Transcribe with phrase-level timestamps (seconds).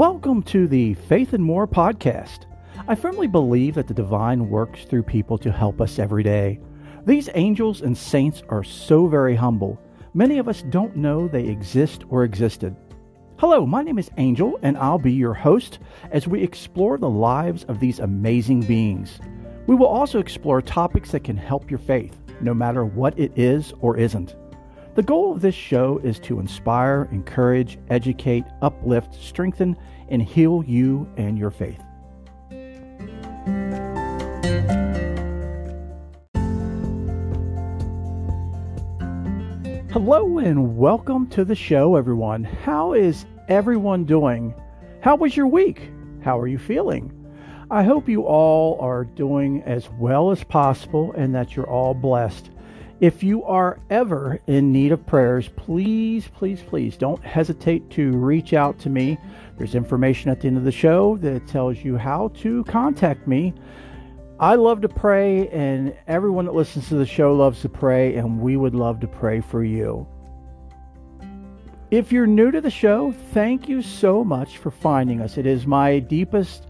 [0.00, 2.46] Welcome to the Faith and More podcast.
[2.88, 6.58] I firmly believe that the divine works through people to help us every day.
[7.04, 9.78] These angels and saints are so very humble.
[10.14, 12.74] Many of us don't know they exist or existed.
[13.36, 15.80] Hello, my name is Angel, and I'll be your host
[16.12, 19.20] as we explore the lives of these amazing beings.
[19.66, 23.74] We will also explore topics that can help your faith, no matter what it is
[23.80, 24.34] or isn't.
[25.00, 29.74] The goal of this show is to inspire, encourage, educate, uplift, strengthen,
[30.10, 31.80] and heal you and your faith.
[39.90, 42.44] Hello and welcome to the show, everyone.
[42.44, 44.52] How is everyone doing?
[45.00, 45.90] How was your week?
[46.20, 47.10] How are you feeling?
[47.70, 52.50] I hope you all are doing as well as possible and that you're all blessed.
[53.00, 58.52] If you are ever in need of prayers, please, please, please don't hesitate to reach
[58.52, 59.16] out to me.
[59.56, 63.54] There's information at the end of the show that tells you how to contact me.
[64.38, 68.38] I love to pray, and everyone that listens to the show loves to pray, and
[68.38, 70.06] we would love to pray for you.
[71.90, 75.38] If you're new to the show, thank you so much for finding us.
[75.38, 76.66] It is my deepest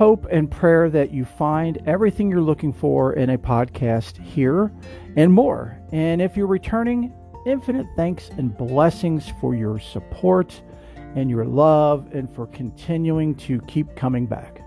[0.00, 4.72] hope and prayer that you find everything you're looking for in a podcast here
[5.14, 5.78] and more.
[5.92, 7.12] And if you're returning,
[7.44, 10.62] infinite thanks and blessings for your support
[11.16, 14.62] and your love and for continuing to keep coming back.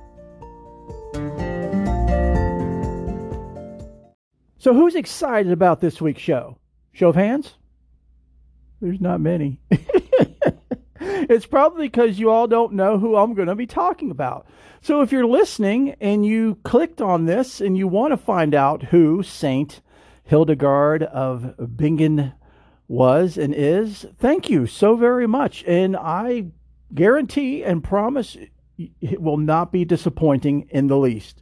[4.59, 6.59] So, who's excited about this week's show?
[6.91, 7.55] Show of hands?
[8.81, 9.59] There's not many.
[11.03, 14.47] it's probably because you all don't know who I'm going to be talking about.
[14.81, 18.83] So if you're listening and you clicked on this and you want to find out
[18.83, 19.81] who Saint
[20.23, 22.33] Hildegard of Bingen
[22.87, 25.63] was and is, thank you so very much.
[25.65, 26.47] And I
[26.93, 28.37] guarantee and promise
[28.77, 31.41] it will not be disappointing in the least.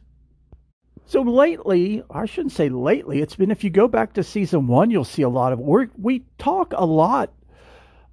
[1.06, 4.90] So lately, I shouldn't say lately, it's been if you go back to season one,
[4.90, 7.32] you'll see a lot of we we talk a lot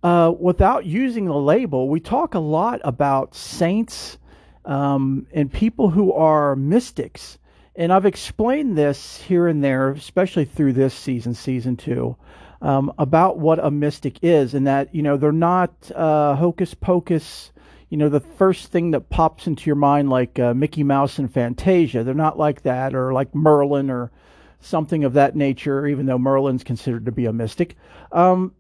[0.04, 1.90] uh, without using the label.
[1.90, 4.18] We talk a lot about saints
[4.66, 7.38] um, and people who are mystics.
[7.76, 12.16] And I've explained this here and there, especially through this season, season two,
[12.62, 17.52] um, about what a mystic is, and that you know they're not uh, hocus pocus.
[17.90, 21.32] You know, the first thing that pops into your mind, like uh, Mickey Mouse and
[21.34, 24.12] Fantasia, they're not like that, or like Merlin, or
[24.60, 25.88] something of that nature.
[25.88, 27.78] Even though Merlin's considered to be a mystic,
[28.12, 28.54] um,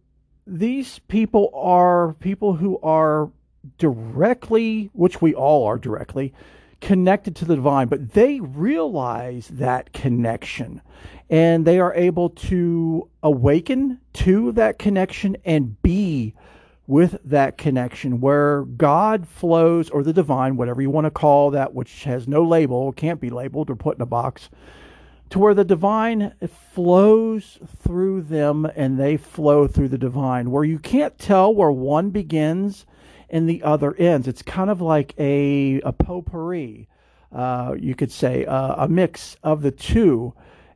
[0.58, 3.30] these people are people who are
[3.78, 6.34] directly, which we all are directly,
[6.82, 10.82] connected to the divine, but they realize that connection.
[11.30, 16.34] And they are able to awaken to that connection and be
[16.88, 21.76] with that connection where God flows or the divine, whatever you want to call that,
[21.76, 24.50] which has no label, can't be labeled or put in a box,
[25.30, 26.34] to where the divine
[26.74, 32.10] flows through them and they flow through the divine, where you can't tell where one
[32.10, 32.86] begins
[33.30, 34.28] and the other ends.
[34.28, 36.88] It's kind of like a, a potpourri,
[37.32, 40.34] uh, you could say, uh, a mix of the two.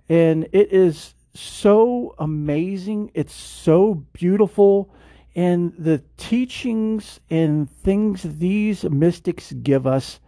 [0.08, 3.10] And it is so amazing.
[3.16, 4.94] It's so beautiful.
[5.36, 10.20] And the teachings and things these mystics give us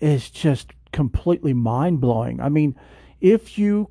[0.00, 2.40] is just completely mind blowing.
[2.40, 2.74] I mean,
[3.20, 3.90] if you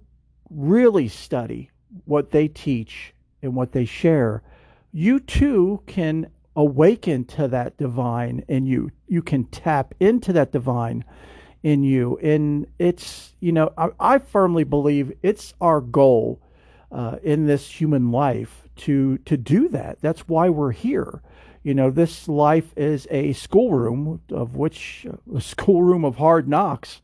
[0.50, 1.72] really study
[2.06, 4.44] what they teach and what they share,
[4.92, 8.92] you too can awaken to that divine in you.
[9.08, 11.06] You can tap into that divine
[11.64, 12.18] in you.
[12.18, 16.42] And it's, you know, I, I firmly believe it's our goal
[16.92, 20.00] uh, in this human life to to do that.
[20.02, 21.22] That's why we're here.
[21.64, 25.06] You know, this life is a schoolroom of which
[25.36, 27.02] a schoolroom of hard knocks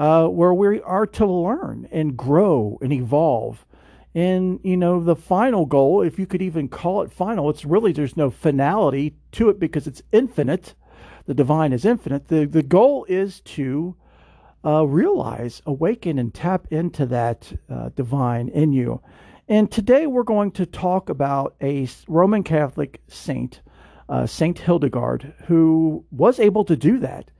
[0.00, 3.66] uh, where we are to learn and grow and evolve.
[4.14, 7.92] And, you know, the final goal, if you could even call it final, it's really,
[7.92, 10.74] there's no finality to it because it's infinite.
[11.26, 12.28] The divine is infinite.
[12.28, 13.94] The, the goal is to
[14.64, 19.02] uh, realize, awaken, and tap into that uh, divine in you.
[19.48, 23.60] And today we're going to talk about a Roman Catholic saint,
[24.08, 27.30] uh, Saint Hildegard, who was able to do that.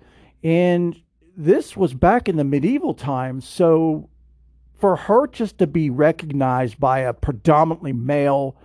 [0.44, 1.00] And
[1.44, 4.08] this was back in the medieval times, so
[4.74, 8.56] for her just to be recognized by a predominantly male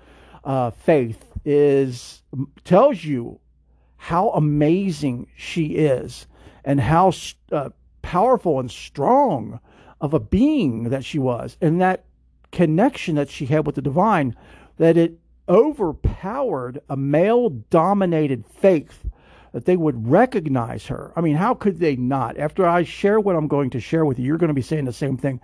[0.43, 2.21] uh, faith is
[2.63, 3.39] tells you
[3.97, 6.27] how amazing she is
[6.65, 7.13] and how
[7.51, 7.69] uh,
[8.01, 9.59] powerful and strong
[10.01, 12.03] of a being that she was, and that
[12.51, 14.35] connection that she had with the divine,
[14.77, 15.17] that it
[15.47, 19.05] overpowered a male dominated faith
[19.55, 21.13] that they would recognize her.
[21.15, 22.37] I mean, how could they not?
[22.37, 24.83] After I share what I'm going to share with you, you're going to be saying
[24.83, 25.39] the same thing.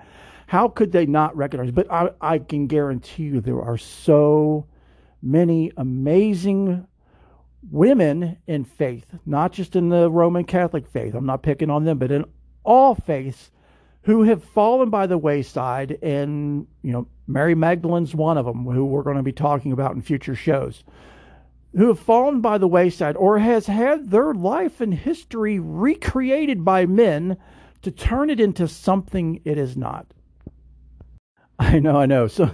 [0.48, 1.72] How could they not recognize?
[1.72, 4.66] But I, I can guarantee you there are so
[5.22, 6.86] many amazing
[7.72, 11.14] women in faith, not just in the Roman Catholic faith.
[11.14, 12.26] I'm not picking on them, but in
[12.66, 13.50] all faiths
[14.02, 15.98] who have fallen by the wayside.
[16.02, 19.96] And, you know, Mary Magdalene's one of them, who we're going to be talking about
[19.96, 20.84] in future shows,
[21.76, 26.86] who have fallen by the wayside or has had their life and history recreated by
[26.86, 27.38] men
[27.82, 30.08] to turn it into something it is not.
[31.58, 32.28] I know, I know.
[32.28, 32.52] So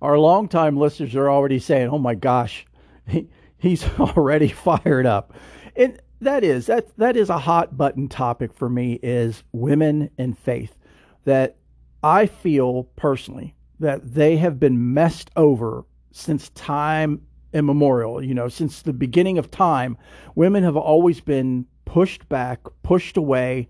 [0.00, 2.66] our longtime listeners are already saying, "Oh my gosh,
[3.06, 3.28] he,
[3.58, 5.32] he's already fired up,"
[5.74, 9.00] and that is that that is a hot button topic for me.
[9.02, 10.76] Is women in faith
[11.24, 11.56] that
[12.02, 18.22] I feel personally that they have been messed over since time immemorial.
[18.22, 19.96] You know, since the beginning of time,
[20.34, 23.68] women have always been pushed back, pushed away,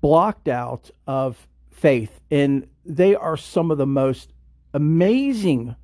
[0.00, 4.32] blocked out of faith, and they are some of the most
[4.72, 5.76] amazing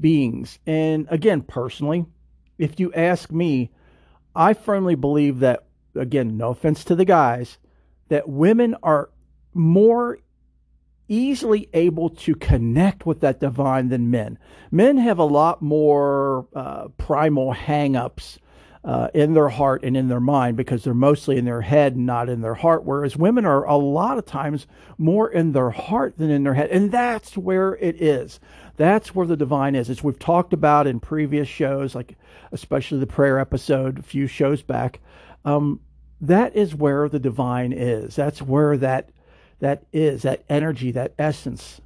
[0.00, 0.58] beings.
[0.66, 2.06] And again, personally,
[2.58, 3.70] if you ask me,
[4.34, 7.58] I firmly believe that, again, no offense to the guys,
[8.08, 9.10] that women are
[9.52, 10.18] more
[11.08, 14.38] easily able to connect with that divine than men.
[14.70, 18.38] Men have a lot more uh, primal hangups
[18.84, 22.04] uh, in their heart and in their mind because they're mostly in their head and
[22.04, 22.84] not in their heart.
[22.84, 24.66] Whereas women are a lot of times
[24.98, 26.70] more in their heart than in their head.
[26.70, 28.40] And that's where it is.
[28.76, 29.88] That's where the divine is.
[29.88, 32.16] As we've talked about in previous shows, like
[32.52, 35.00] especially the prayer episode a few shows back.
[35.44, 35.80] Um,
[36.20, 38.16] that is where the divine is.
[38.16, 39.10] That's where that
[39.60, 41.80] that is, that energy, that essence.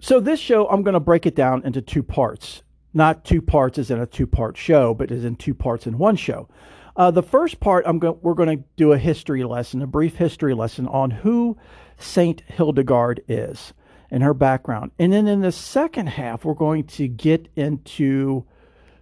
[0.00, 2.62] So this show, I'm going to break it down into two parts
[2.94, 5.98] not two parts as in a two part show, but as in two parts in
[5.98, 6.48] one show.
[6.96, 10.16] Uh, the first part, I'm go- we're going to do a history lesson, a brief
[10.16, 11.56] history lesson on who
[11.96, 13.72] Saint Hildegard is
[14.10, 14.90] and her background.
[14.98, 18.44] And then in the second half, we're going to get into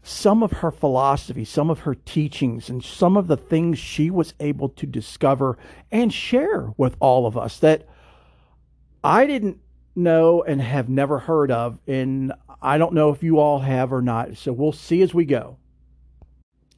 [0.07, 4.35] some of her philosophy, some of her teachings, and some of the things she was
[4.39, 5.59] able to discover
[5.91, 7.89] and share with all of us that
[9.03, 9.59] I didn't
[9.97, 11.81] know and have never heard of.
[11.89, 12.33] And
[12.63, 14.37] I don't know if you all have or not.
[14.37, 15.59] So we'll see as we go.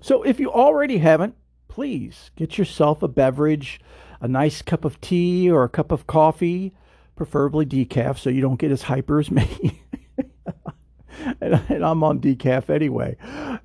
[0.01, 1.35] So if you already haven't,
[1.69, 3.79] please get yourself a beverage,
[4.23, 6.73] a nice cup of tea or a cup of coffee,
[7.15, 9.83] preferably decaf, so you don't get as hyper as me.
[11.41, 13.17] and, and I'm on decaf anyway.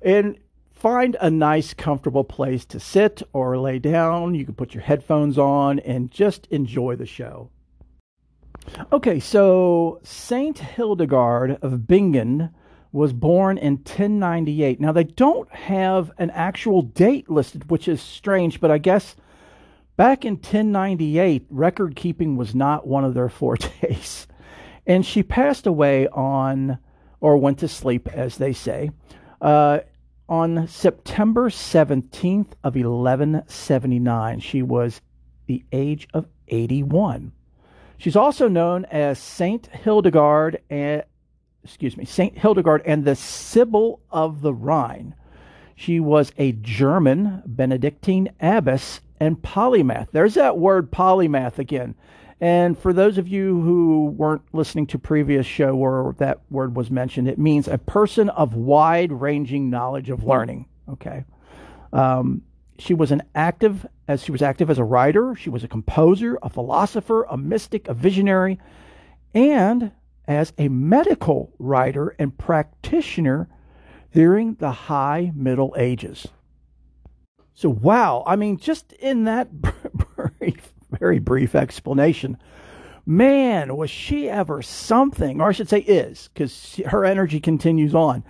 [0.02, 0.38] And
[0.72, 4.34] find a nice, comfortable place to sit or lay down.
[4.34, 7.50] You can put your headphones on and just enjoy the show.
[8.92, 12.50] Okay, so Saint Hildegard of Bingen
[12.92, 14.80] was born in 1098.
[14.80, 19.16] Now, they don't have an actual date listed, which is strange, but I guess
[19.96, 24.26] back in 1098, record keeping was not one of their fortes.
[24.86, 26.78] And she passed away on,
[27.24, 28.90] or went to sleep, as they say,
[29.40, 29.78] uh,
[30.28, 34.40] on September 17th of 1179.
[34.40, 35.00] She was
[35.46, 37.32] the age of 81.
[37.96, 41.02] She's also known as Saint Hildegard and
[41.64, 45.14] excuse me, Saint Hildegard and the Sibyl of the Rhine.
[45.74, 50.08] She was a German Benedictine abbess and polymath.
[50.12, 51.94] There's that word polymath again.
[52.40, 56.90] And for those of you who weren't listening to previous show where that word was
[56.90, 60.66] mentioned, it means a person of wide-ranging knowledge of learning.
[60.88, 61.24] Okay,
[61.92, 62.42] um,
[62.78, 66.38] she was an active as she was active as a writer, she was a composer,
[66.42, 68.58] a philosopher, a mystic, a visionary,
[69.32, 69.92] and
[70.26, 73.48] as a medical writer and practitioner
[74.12, 76.28] during the high Middle Ages.
[77.54, 79.48] So, wow, I mean, just in that
[80.98, 82.36] very brief explanation,
[83.06, 88.24] man, was she ever something, or I should say, is, because her energy continues on.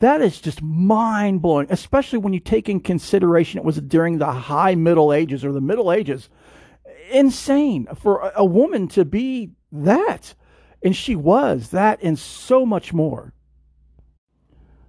[0.00, 4.30] That is just mind blowing, especially when you take in consideration it was during the
[4.30, 6.28] high Middle Ages or the Middle Ages.
[7.10, 10.34] Insane for a woman to be that.
[10.82, 13.34] And she was that and so much more.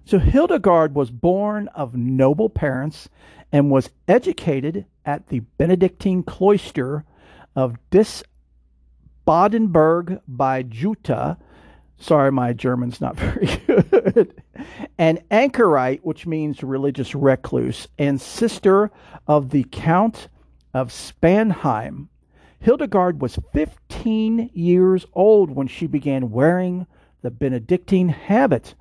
[0.06, 3.08] So Hildegard was born of noble parents
[3.52, 7.04] and was educated at the Benedictine cloister
[7.54, 11.36] of Disibodenberg by Jutta
[12.02, 14.42] Sorry, my German's not very good.
[14.98, 18.90] An anchorite, which means religious recluse, and sister
[19.28, 20.26] of the Count
[20.74, 22.08] of Spanheim.
[22.58, 26.88] Hildegard was 15 years old when she began wearing
[27.22, 28.74] the Benedictine habit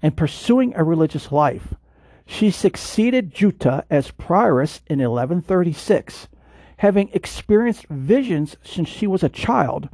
[0.00, 1.74] and pursuing a religious life.
[2.26, 6.28] She succeeded Jutta as prioress in 1136,
[6.78, 9.88] having experienced visions since she was a child.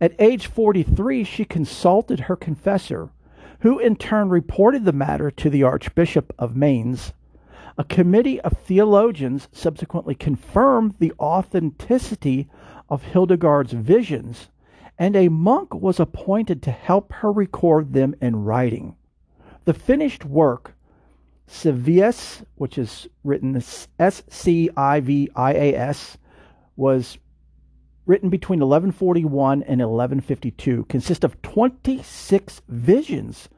[0.00, 3.10] At age 43, she consulted her confessor,
[3.60, 7.12] who in turn reported the matter to the Archbishop of Mainz.
[7.78, 12.48] A committee of theologians subsequently confirmed the authenticity
[12.88, 14.48] of Hildegard's visions,
[14.98, 18.96] and a monk was appointed to help her record them in writing.
[19.64, 20.73] The finished work,
[21.48, 23.62] Scivias, which is written
[23.98, 26.16] S C I V I A S,
[26.76, 27.18] was
[28.06, 33.48] written between 1141 and 1152, consists of 26 visions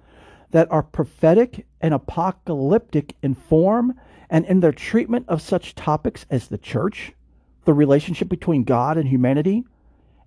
[0.51, 3.95] that are prophetic and apocalyptic in form
[4.31, 7.13] and in their treatment of such topics as the church,
[7.65, 9.65] the relationship between God and humanity,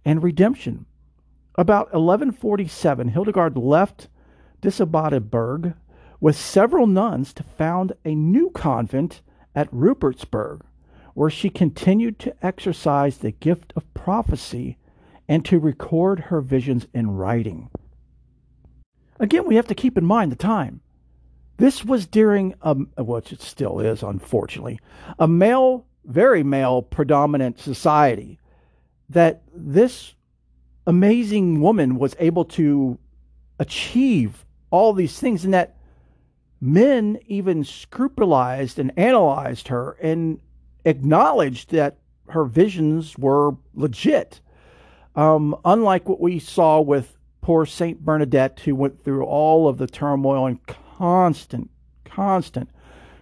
[0.06, 0.86] and redemption.
[1.56, 4.08] About 1147, Hildegard left
[4.62, 5.76] Disibodenberg
[6.20, 9.22] with several nuns to found a new convent
[9.56, 10.62] at Rupertsberg,
[11.14, 14.78] where she continued to exercise the gift of prophecy
[15.28, 17.70] and to record her visions in writing.
[19.20, 20.82] Again, we have to keep in mind the time.
[21.58, 22.74] This was during, a,
[23.04, 24.80] which it still is, unfortunately,
[25.20, 28.40] a male, very male predominant society.
[29.10, 30.14] That this
[30.88, 32.98] amazing woman was able to
[33.60, 35.76] achieve all these things, and that
[36.62, 40.40] men even scrupurized and analyzed her and
[40.86, 41.98] acknowledged that
[42.30, 44.42] her visions were legit.
[45.16, 49.88] Um, unlike what we saw with poor Saint Bernadette, who went through all of the
[49.88, 51.70] turmoil and constant,
[52.06, 52.70] constant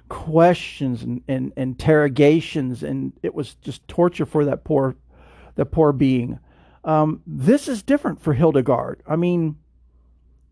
[0.09, 4.95] questions and, and, interrogations, and it was just torture for that poor,
[5.55, 6.39] that poor being.
[6.83, 9.03] Um, this is different for Hildegard.
[9.07, 9.57] I mean,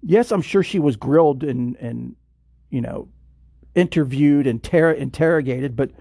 [0.02, 2.16] yes, I'm sure she was grilled and and
[2.70, 3.08] you know
[3.74, 5.92] interviewed and ter- interrogated, but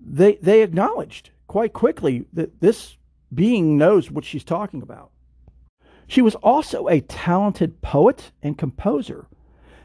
[0.00, 2.96] they they acknowledged quite quickly that this
[3.32, 5.10] being knows what she's talking about.
[6.06, 9.28] She was also a talented poet and composer.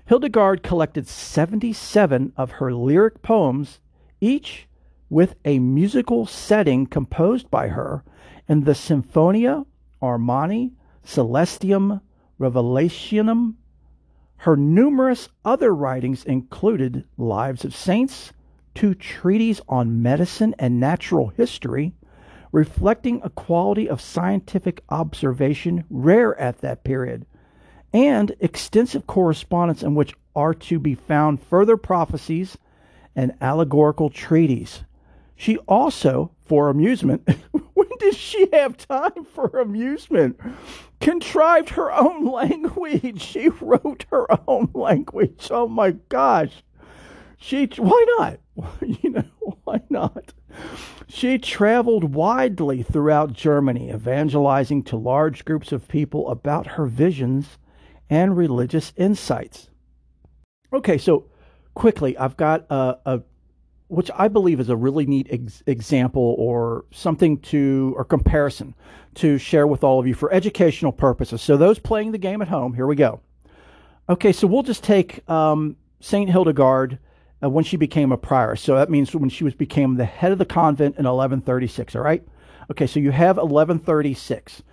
[0.06, 3.80] Hildegard collected 77 of her lyric poems,
[4.22, 4.68] each
[5.10, 8.04] with a musical setting composed by her
[8.48, 9.66] in the Symphonia
[10.02, 10.72] Armonie
[11.06, 12.02] Celestium
[12.40, 13.56] Revelationum.
[14.38, 18.32] Her numerous other writings included Lives of Saints,
[18.74, 21.94] two treatises on medicine and natural history,
[22.52, 27.26] reflecting a quality of scientific observation rare at that period,
[27.94, 32.58] and extensive correspondence in which are to be found further prophecies
[33.16, 34.84] and allegorical treatises.
[35.36, 37.28] She also, for amusement,
[37.74, 40.40] when does she have time for amusement?
[41.02, 43.22] Contrived her own language.
[43.22, 45.48] She wrote her own language.
[45.52, 46.64] Oh my gosh.
[47.38, 48.40] She, why not?
[49.04, 50.34] You know, why not?
[51.08, 57.58] She traveled widely throughout Germany, evangelizing to large groups of people about her visions
[58.10, 59.70] and religious insights.
[60.72, 61.26] Okay, so
[61.74, 63.22] quickly, I've got a, a
[63.88, 68.74] which I believe is a really neat ex- example or something to or comparison
[69.16, 71.42] to share with all of you for educational purposes.
[71.42, 73.22] So those playing the game at home, here we go.
[74.10, 77.00] Okay, so we'll just take um, Saint Hildegard
[77.44, 78.56] uh, when she became a prior.
[78.56, 81.96] So that means when she was became the head of the convent in 1136.
[81.96, 82.26] All right.
[82.72, 84.64] Okay, so you have 1136.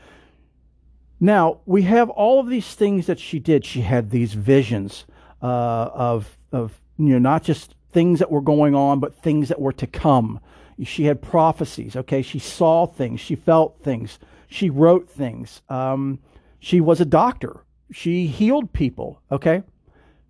[1.21, 3.64] Now we have all of these things that she did.
[3.64, 5.04] She had these visions
[5.40, 9.61] uh, of of you know not just things that were going on, but things that
[9.61, 10.40] were to come.
[10.82, 11.94] She had prophecies.
[11.94, 13.20] Okay, she saw things.
[13.20, 14.18] She felt things.
[14.49, 15.62] She wrote things.
[15.68, 16.18] Um,
[16.58, 17.64] she was a doctor.
[17.92, 19.20] She healed people.
[19.30, 19.62] Okay.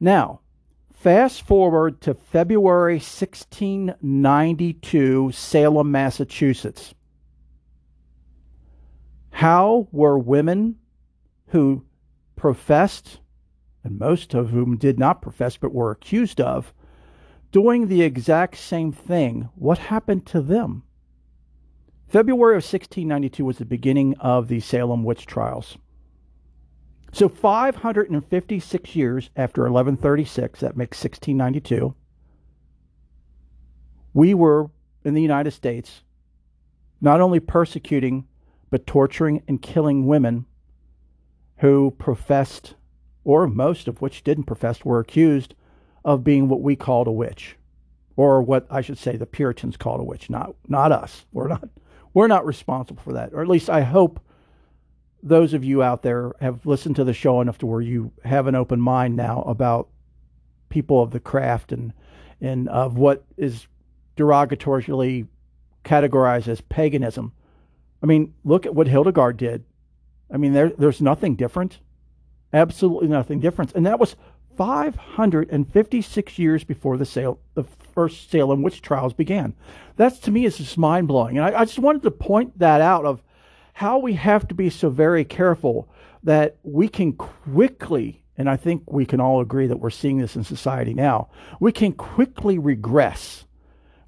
[0.01, 0.41] Now,
[1.03, 6.95] Fast forward to February 1692, Salem, Massachusetts.
[9.31, 10.77] How were women
[11.49, 11.85] who
[12.37, 13.19] professed,
[13.83, 16.73] and most of whom did not profess but were accused of,
[17.53, 19.49] doing the exact same thing?
[19.55, 20.83] What happened to them?
[22.09, 25.79] February of 1692 was the beginning of the Salem witch trials.
[27.13, 31.95] So 556 years after 1136, that makes 1692,
[34.15, 34.71] we were
[35.05, 36.03] in the United States
[37.01, 38.27] not only persecuting,
[38.71, 40.47] but torturing and killing women
[41.59, 42.75] who professed,
[43.25, 45.55] or most of which didn't profess, were accused
[46.05, 47.57] of being what we called a witch,
[48.17, 51.25] or what I should say the Puritans called a witch, not not us.
[51.33, 51.69] We're not
[52.15, 54.21] we're not responsible for that, or at least I hope
[55.23, 58.47] those of you out there have listened to the show enough to where you have
[58.47, 59.89] an open mind now about
[60.69, 61.93] people of the craft and
[62.41, 63.67] and of what is
[64.17, 65.27] derogatorily
[65.85, 67.33] categorized as paganism.
[68.03, 69.65] I mean, look at what Hildegard did.
[70.33, 71.79] I mean, there, there's nothing different.
[72.53, 73.75] Absolutely nothing different.
[73.75, 74.17] And that was
[74.57, 79.55] 556 years before the, sale, the first Salem witch trials began.
[79.97, 81.39] That to me is just mind blowing.
[81.39, 83.23] And I, I just wanted to point that out of
[83.75, 85.89] how we have to be so very careful
[86.23, 90.37] that we can quickly, and I think we can all agree that we're seeing this
[90.37, 91.29] in society now,
[91.59, 93.45] we can quickly regress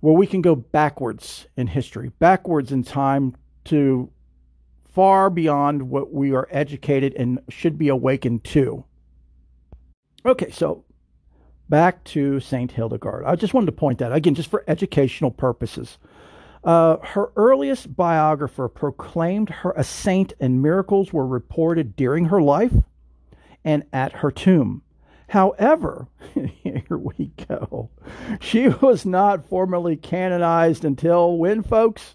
[0.01, 3.35] where we can go backwards in history, backwards in time
[3.65, 4.11] to
[4.85, 8.85] far beyond what we are educated and should be awakened to.
[10.27, 10.85] Okay, so
[11.69, 12.71] back to St.
[12.73, 13.25] Hildegard.
[13.27, 15.99] I just wanted to point that again, just for educational purposes.
[16.63, 22.73] Uh, her earliest biographer proclaimed her a saint, and miracles were reported during her life
[23.65, 24.83] and at her tomb.
[25.29, 27.91] However, here we go.
[28.41, 32.15] She was not formally canonized until when, folks?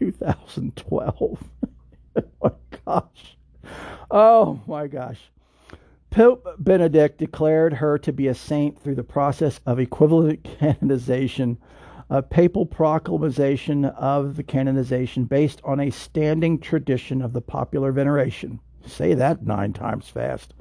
[0.00, 1.44] 2012.
[2.16, 2.50] oh my
[2.84, 3.36] gosh.
[4.10, 5.30] Oh my gosh.
[6.10, 11.58] Pope Benedict declared her to be a saint through the process of equivalent canonization
[12.10, 18.60] a papal proclamation of the canonization based on a standing tradition of the popular veneration.
[18.86, 20.54] Say that nine times fast.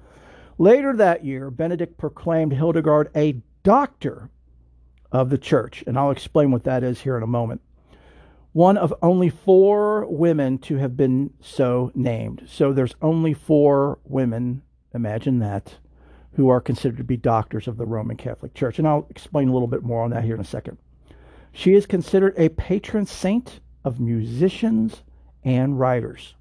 [0.58, 4.30] Later that year, Benedict proclaimed Hildegard a doctor
[5.12, 7.62] of the church, and I'll explain what that is here in a moment.
[8.52, 12.44] One of only four women to have been so named.
[12.48, 14.64] So there's only four women,
[14.94, 15.76] imagine that,
[16.34, 18.78] who are considered to be doctors of the Roman Catholic Church.
[18.80, 20.78] And I'll explain a little bit more on that here in a second.
[21.52, 25.02] She is considered a patron saint of musicians
[25.44, 26.36] and writers.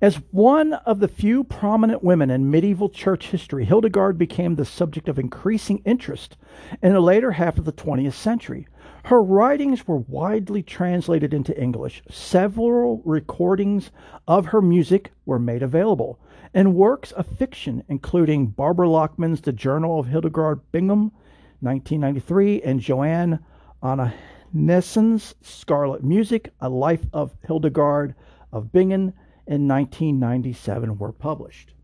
[0.00, 5.08] As one of the few prominent women in medieval church history, Hildegard became the subject
[5.08, 6.36] of increasing interest
[6.82, 8.66] in the later half of the 20th century.
[9.04, 12.02] Her writings were widely translated into English.
[12.10, 13.90] Several recordings
[14.26, 16.18] of her music were made available,
[16.56, 21.12] and works of fiction, including Barbara Lachman's The Journal of Hildegard Bingen,
[21.60, 23.40] 1993, and Joanne
[23.82, 24.14] Anna
[24.54, 28.14] Nessen's Scarlet Music, A Life of Hildegard
[28.54, 29.12] of Bingen
[29.46, 31.74] in 1997 were published.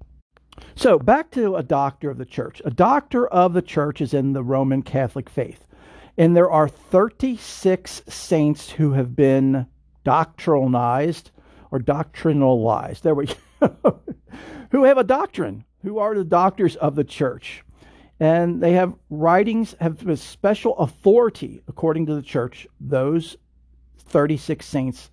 [0.74, 2.62] So, back to a doctor of the church.
[2.64, 5.66] A doctor of the church is in the Roman Catholic faith.
[6.16, 9.66] And there are 36 saints who have been
[10.06, 11.30] doctrinalized
[11.70, 13.02] or doctrinalized.
[13.02, 13.26] There we
[13.60, 14.00] go.
[14.70, 17.64] who have a doctrine, who are the doctors of the church.
[18.20, 22.66] And they have writings have a special authority according to the church.
[22.80, 23.36] Those
[23.98, 25.10] 36 saints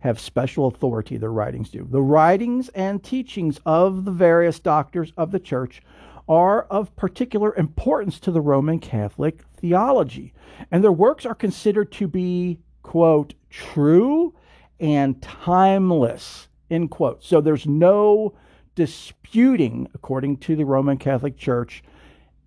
[0.00, 1.86] have special authority their writings do.
[1.88, 5.80] The writings and teachings of the various doctors of the church
[6.28, 10.34] are of particular importance to the roman catholic theology.
[10.70, 14.34] And their works are considered to be quote true
[14.80, 17.22] and timeless end quote.
[17.22, 18.34] So there's no
[18.74, 21.82] disputing according to the roman catholic church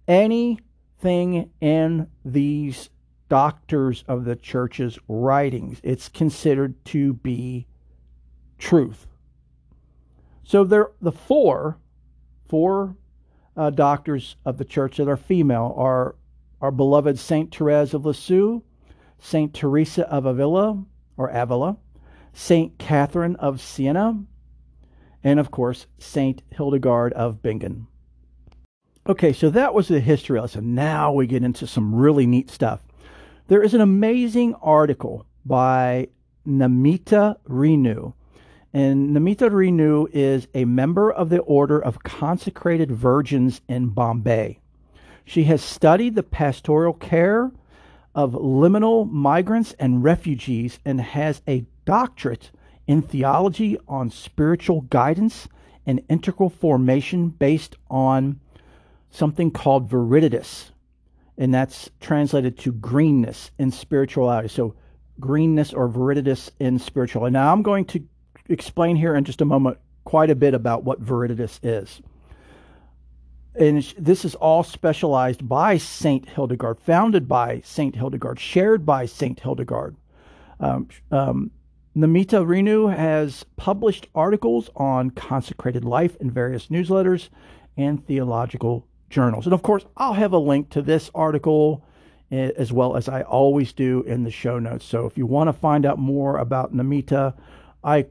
[0.07, 2.89] anything in these
[3.29, 5.79] doctors of the church's writings.
[5.83, 7.67] It's considered to be
[8.57, 9.07] truth.
[10.43, 11.77] So there, the four,
[12.47, 12.95] four
[13.57, 16.15] uh, doctors of the church that are female are
[16.61, 18.61] our beloved Saint Therese of Lisieux,
[19.19, 20.83] Saint Teresa of Avila
[21.17, 21.77] or Avila,
[22.33, 24.23] Saint Catherine of Siena,
[25.25, 27.87] and of course Saint Hildegard of Bingen.
[29.07, 30.73] Okay, so that was the history lesson.
[30.73, 32.79] Now we get into some really neat stuff.
[33.47, 36.07] There is an amazing article by
[36.47, 38.13] Namita Renu.
[38.73, 44.59] And Namita Renu is a member of the Order of Consecrated Virgins in Bombay.
[45.23, 47.51] She has studied the pastoral care
[48.13, 52.51] of liminal migrants and refugees and has a doctorate
[52.87, 55.47] in theology on spiritual guidance
[55.85, 58.39] and integral formation based on
[59.09, 60.71] something called viriditas,
[61.37, 64.47] and that's translated to greenness in spirituality.
[64.47, 64.75] So,
[65.19, 67.33] greenness or viriditas in spirituality.
[67.33, 68.03] Now, I'm going to
[68.49, 72.01] explain here in just a moment quite a bit about what viriditas is.
[73.57, 79.39] And this is all specialized by Saint Hildegard, founded by Saint Hildegard, shared by Saint
[79.39, 79.95] Hildegard.
[80.59, 81.51] Um, um,
[81.95, 87.29] Namita Renu has published articles on consecrated life in various newsletters
[87.77, 89.45] and theological journals.
[89.45, 91.85] And of course, I'll have a link to this article
[92.31, 94.83] eh, as well as I always do in the show notes.
[94.83, 97.33] So if you want to find out more about Namita,
[97.81, 98.07] I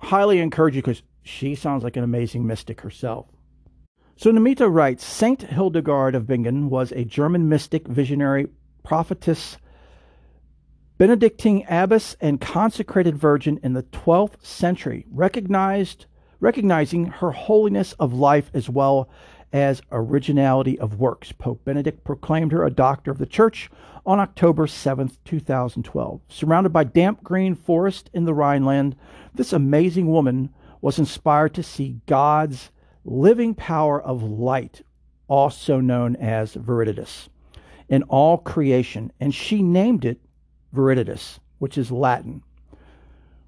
[0.00, 3.26] highly encourage you because she sounds like an amazing mystic herself.
[4.16, 8.46] So Namita writes Saint Hildegard of Bingen was a German mystic, visionary,
[8.84, 9.58] prophetess,
[10.98, 16.06] Benedictine abbess, and consecrated virgin in the 12th century, recognized
[16.40, 19.08] recognizing her holiness of life as well
[19.52, 21.32] as originality of works.
[21.32, 23.70] Pope Benedict proclaimed her a doctor of the church
[24.04, 26.20] on October 7, 2012.
[26.28, 28.96] Surrounded by damp green forest in the Rhineland,
[29.34, 32.70] this amazing woman was inspired to see God's
[33.04, 34.82] living power of light,
[35.28, 37.28] also known as Viriditas,
[37.88, 40.20] in all creation, and she named it
[40.74, 42.42] Viriditas, which is Latin.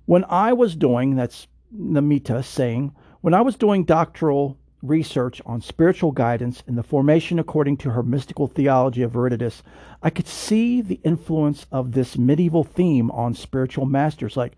[0.06, 6.12] When I was doing, that's Namita saying, when I was doing doctoral research on spiritual
[6.12, 9.62] guidance and the formation according to her mystical theology of Viriditas,
[10.02, 14.56] I could see the influence of this medieval theme on spiritual masters like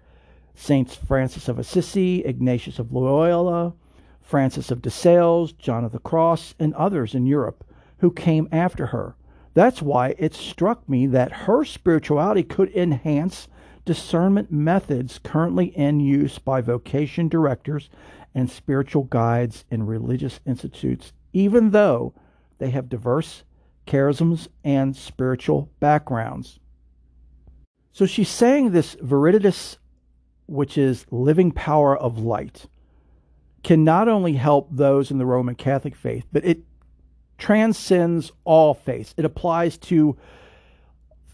[0.55, 3.73] Saints Francis of Assisi, Ignatius of Loyola,
[4.21, 7.65] Francis of de Sales, John of the Cross, and others in Europe
[7.99, 9.15] who came after her.
[9.61, 13.47] That's why it struck me that her spirituality could enhance
[13.85, 17.91] discernment methods currently in use by vocation directors
[18.35, 22.15] and spiritual guides in religious institutes, even though
[22.57, 23.45] they have diverse
[23.87, 26.59] charisms and spiritual backgrounds.
[27.93, 29.77] So she's saying this Viriditas,
[30.47, 32.65] which is living power of light,
[33.63, 36.61] can not only help those in the Roman Catholic faith, but it
[37.41, 39.15] transcends all faiths.
[39.17, 40.17] It applies to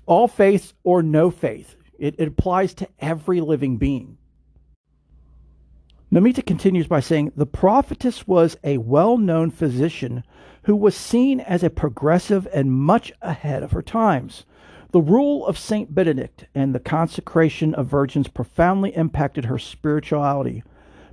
[0.06, 1.76] all faiths or no faith.
[1.98, 4.16] It, it applies to every living being.
[6.12, 10.22] Namita continues by saying the prophetess was a well known physician
[10.62, 14.44] who was seen as a progressive and much ahead of her times.
[14.92, 20.62] The rule of Saint Benedict and the consecration of virgins profoundly impacted her spirituality.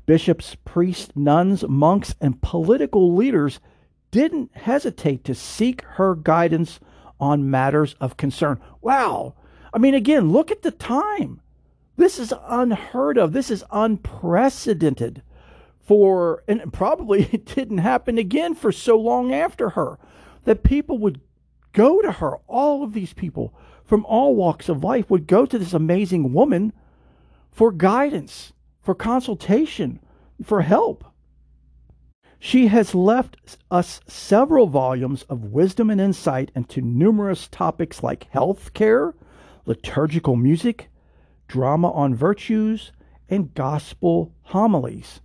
[0.06, 3.60] Bishops, priests, nuns, monks, and political leaders
[4.13, 6.80] didn't hesitate to seek her guidance
[7.19, 8.62] on matters of concern.
[8.80, 9.34] Wow.
[9.73, 11.41] I mean, again, look at the time.
[11.97, 13.34] This is unheard of.
[13.34, 15.23] This is unprecedented
[15.80, 19.97] for, and probably it didn't happen again for so long after her,
[20.43, 21.19] that people would
[21.71, 22.36] go to her.
[22.47, 23.52] All of these people
[23.84, 26.71] from all walks of life would go to this amazing woman
[27.52, 29.99] for guidance, for consultation,
[30.43, 31.04] for help.
[32.45, 33.38] She has left
[33.71, 39.15] us several volumes of wisdom and insight into numerous topics like health care,
[39.65, 40.89] liturgical music,
[41.47, 42.91] drama on virtues,
[43.29, 45.21] and gospel homilies.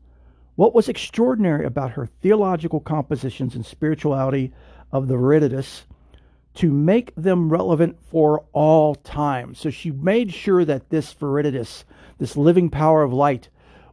[0.55, 4.53] What was extraordinary about her theological compositions and spirituality
[4.93, 5.87] of the Viriditas
[6.55, 9.57] to make them relevant for all time.
[9.57, 11.83] So she made sure that this Viriditas,
[12.19, 13.49] this living power of light,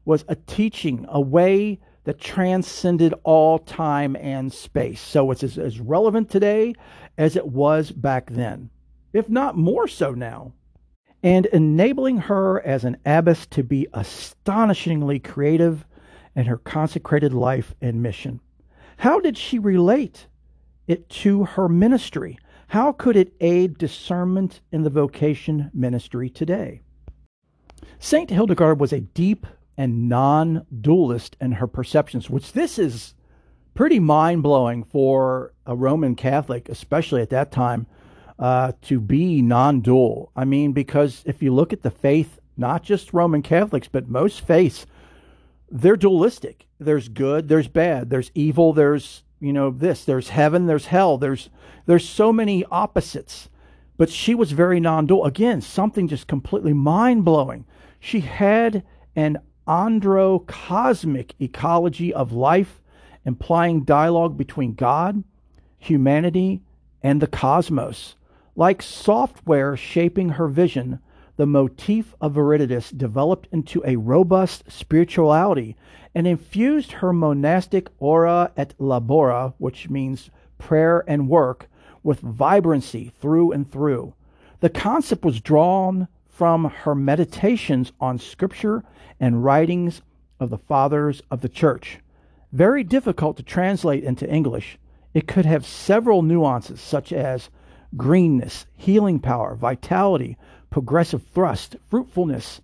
[0.06, 5.02] was a teaching, a way that transcended all time and space.
[5.02, 6.74] So it's as, as relevant today
[7.18, 8.70] as it was back then,
[9.14, 10.54] if not more so now.
[11.22, 15.86] And enabling her as an abbess to be astonishingly creative
[16.36, 18.40] in her consecrated life and mission.
[18.98, 20.28] How did she relate
[20.88, 22.38] it to her ministry?
[22.68, 26.82] How could it aid discernment in the vocation ministry today?
[27.98, 33.14] Saint Hildegard was a deep and non dualist in her perceptions, which this is
[33.74, 37.86] pretty mind blowing for a Roman Catholic, especially at that time,
[38.40, 40.32] uh, to be non dual.
[40.36, 44.42] I mean, because if you look at the faith, not just Roman Catholics, but most
[44.42, 44.86] faiths,
[45.70, 46.68] they're dualistic.
[46.80, 51.50] There's good, there's bad, there's evil, there's you know this, there's heaven, there's hell, there's
[51.86, 53.50] there's so many opposites.
[53.98, 55.24] But she was very non-dual.
[55.24, 57.66] Again, something just completely mind-blowing.
[58.02, 58.84] She had
[59.16, 62.82] an androcosmic ecology of life,
[63.26, 65.24] implying dialogue between God,
[65.78, 66.62] humanity,
[67.02, 68.16] and the cosmos.
[68.56, 71.00] Like software shaping her vision,
[71.38, 75.76] the motif of Viriditas developed into a robust spirituality
[76.14, 81.68] and infused her monastic ora et labora, which means prayer and work,
[82.04, 84.14] with vibrancy through and through.
[84.62, 88.84] The concept was drawn from her meditations on scripture
[89.22, 90.02] and writings
[90.38, 92.00] of the fathers of the church.
[92.52, 94.78] Very difficult to translate into English.
[95.14, 97.50] It could have several nuances, such as
[97.96, 100.38] greenness, healing power, vitality,
[100.70, 102.60] progressive thrust, fruitfulness,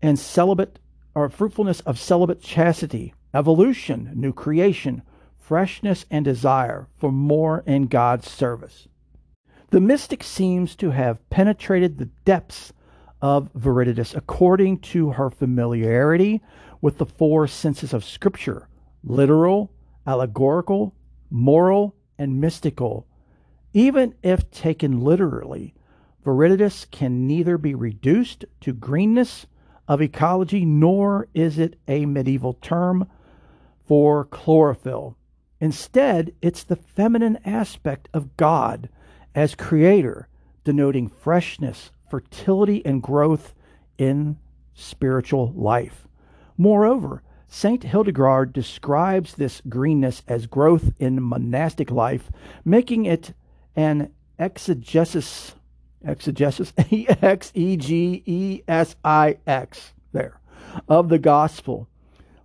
[0.00, 0.78] and celibate
[1.14, 5.02] or fruitfulness of celibate chastity, evolution, new creation,
[5.38, 8.88] freshness, and desire for more in God's service.
[9.70, 12.72] The mystic seems to have penetrated the depths
[13.22, 16.40] of Viriditas according to her familiarity
[16.80, 18.68] with the four senses of Scripture
[19.02, 19.72] literal,
[20.06, 20.94] allegorical,
[21.30, 23.06] moral, and mystical.
[23.72, 25.74] Even if taken literally,
[26.24, 29.46] viridis can neither be reduced to greenness
[29.88, 33.08] of ecology nor is it a medieval term
[33.86, 35.16] for chlorophyll.
[35.60, 38.88] Instead, it's the feminine aspect of God
[39.34, 40.28] as creator,
[40.64, 43.54] denoting freshness, fertility, and growth
[43.96, 44.36] in
[44.74, 46.06] spiritual life.
[46.58, 47.82] Moreover, St.
[47.82, 52.30] Hildegard describes this greenness as growth in monastic life,
[52.64, 53.32] making it
[53.74, 55.54] an exegesis,
[56.04, 60.40] exegesis, E X E G E S I X, there,
[60.88, 61.88] of the gospel.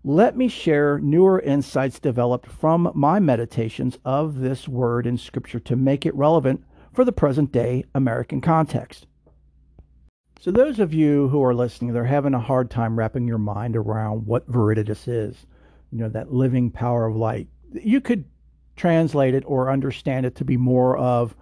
[0.03, 5.75] Let me share newer insights developed from my meditations of this word in Scripture to
[5.75, 9.07] make it relevant for the present day American context.
[10.45, 13.75] So, those of you who are listening, they're having a hard time wrapping your mind
[13.75, 15.47] around what viriditas is,
[15.91, 17.47] you know, that living power of light.
[17.73, 18.25] You could
[18.75, 21.35] translate it or understand it to be more of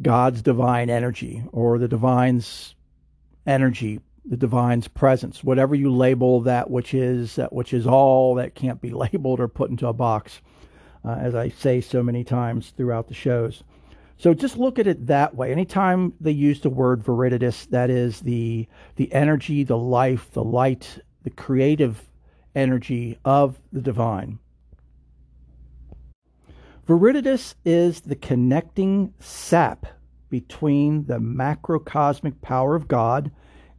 [0.00, 2.76] God's divine energy or the divine's
[3.48, 8.54] energy, the divine's presence, whatever you label that which is that which is all that
[8.54, 10.40] can't be labeled or put into a box,
[11.04, 13.64] uh, as I say so many times throughout the shows.
[14.20, 15.50] So just look at it that way.
[15.50, 20.98] Anytime they use the word viridis, that is the the energy, the life, the light,
[21.22, 22.02] the creative
[22.54, 24.38] energy of the divine.
[26.86, 29.86] Viridis is the connecting sap
[30.28, 33.30] between the macrocosmic power of God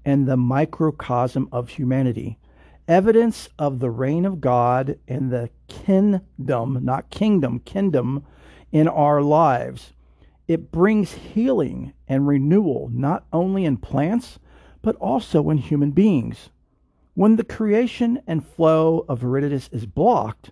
[0.03, 2.39] and the microcosm of humanity.
[2.87, 8.25] Evidence of the reign of God and the kingdom, not kingdom, kingdom
[8.71, 9.93] in our lives
[10.51, 14.37] it brings healing and renewal not only in plants,
[14.81, 16.49] but also in human beings.
[17.13, 20.51] When the creation and flow of viridis is blocked,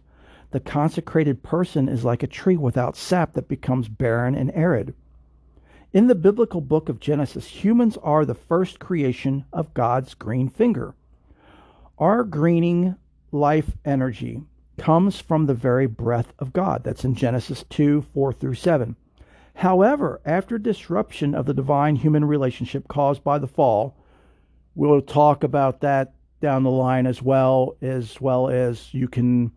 [0.52, 4.94] the consecrated person is like a tree without sap that becomes barren and arid.
[5.92, 10.96] In the biblical book of Genesis, humans are the first creation of God's green finger.
[11.98, 12.96] Our greening
[13.34, 14.44] life energy
[14.78, 16.86] comes from the very breath of God.
[16.86, 18.96] That's in Genesis 2 4 through 7.
[19.56, 23.98] However, after disruption of the divine human relationship caused by the fall,
[24.76, 29.52] we'll talk about that down the line as well, as well as you can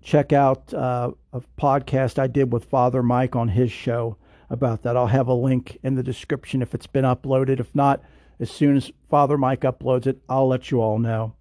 [0.00, 4.16] check out uh, a podcast I did with Father Mike on his show
[4.50, 4.96] about that.
[4.96, 7.60] I'll have a link in the description if it's been uploaded.
[7.60, 8.02] If not,
[8.40, 11.34] as soon as Father Mike uploads it, I'll let you all know.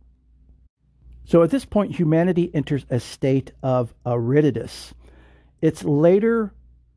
[1.25, 4.93] So at this point, humanity enters a state of aridus.
[5.61, 6.53] It's later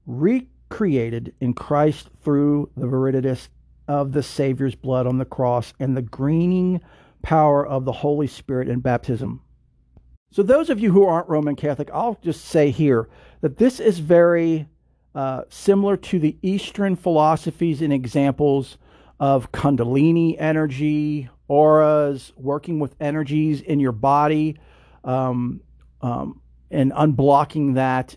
[0.07, 3.47] re created in Christ through the viriditas
[3.87, 6.81] of the Savior's blood on the cross and the greening
[7.23, 9.41] power of the Holy Spirit in baptism.
[10.33, 13.09] So, those of you who aren't Roman Catholic, I'll just say here
[13.41, 14.67] that this is very
[15.15, 18.77] uh, similar to the Eastern philosophies and examples
[19.21, 24.59] of Kundalini energy, auras, working with energies in your body,
[25.05, 25.61] um,
[26.01, 28.17] um, and unblocking that.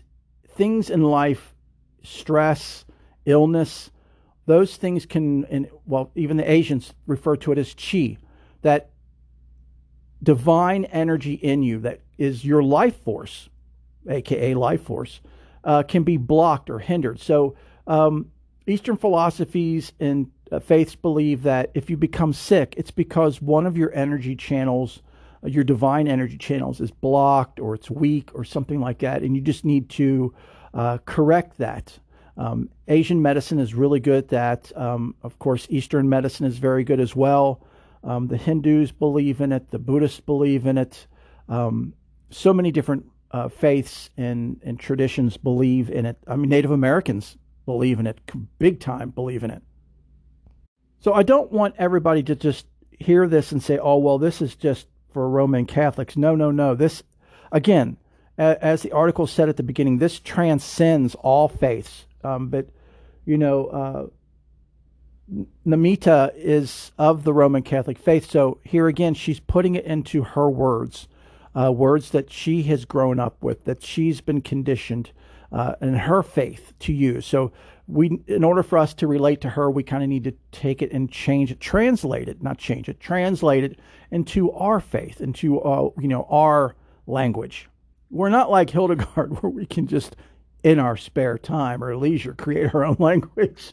[0.56, 1.54] Things in life
[2.08, 2.84] stress,
[3.26, 3.90] illness,
[4.46, 8.16] those things can, and well, even the Asians refer to it as chi,
[8.62, 8.90] that
[10.22, 13.50] divine energy in you that is your life force,
[14.08, 15.20] aka life force,
[15.64, 17.20] uh, can be blocked or hindered.
[17.20, 18.30] So, um,
[18.66, 23.76] Eastern philosophies and uh, faiths believe that if you become sick, it's because one of
[23.76, 25.02] your energy channels,
[25.44, 29.36] uh, your divine energy channels, is blocked or it's weak or something like that, and
[29.36, 30.34] you just need to
[30.74, 31.98] uh, correct that.
[32.36, 34.76] Um, Asian medicine is really good at that.
[34.76, 37.66] Um, of course, Eastern medicine is very good as well.
[38.04, 41.06] Um, the Hindus believe in it, the Buddhists believe in it.
[41.48, 41.94] Um,
[42.30, 46.16] so many different uh, faiths and, and traditions believe in it.
[46.26, 48.20] I mean, Native Americans believe in it,
[48.58, 49.62] big time believe in it.
[51.00, 52.66] So I don't want everybody to just
[52.98, 56.16] hear this and say, oh, well, this is just for Roman Catholics.
[56.16, 56.74] No, no, no.
[56.74, 57.02] This,
[57.52, 57.96] again,
[58.38, 62.06] as the article said at the beginning, this transcends all faiths.
[62.22, 62.68] Um, but,
[63.24, 64.06] you know, uh,
[65.66, 68.30] Namita is of the Roman Catholic faith.
[68.30, 71.08] So here again, she's putting it into her words,
[71.54, 75.10] uh, words that she has grown up with, that she's been conditioned
[75.52, 77.26] uh, in her faith to use.
[77.26, 77.52] So
[77.86, 80.82] we, in order for us to relate to her, we kind of need to take
[80.82, 83.78] it and change it, translate it, not change it, translate it
[84.10, 86.74] into our faith, into uh, you know our
[87.06, 87.68] language.
[88.10, 90.16] We're not like Hildegard, where we can just,
[90.62, 93.72] in our spare time or leisure, create our own language.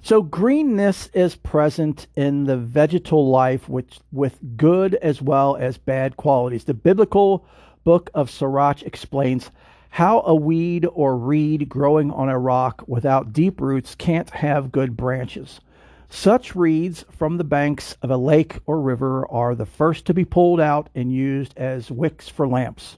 [0.00, 6.16] So, greenness is present in the vegetal life which, with good as well as bad
[6.16, 6.64] qualities.
[6.64, 7.46] The biblical
[7.84, 9.50] book of Sirach explains
[9.90, 14.96] how a weed or reed growing on a rock without deep roots can't have good
[14.96, 15.60] branches.
[16.08, 20.24] Such reeds from the banks of a lake or river are the first to be
[20.24, 22.96] pulled out and used as wicks for lamps.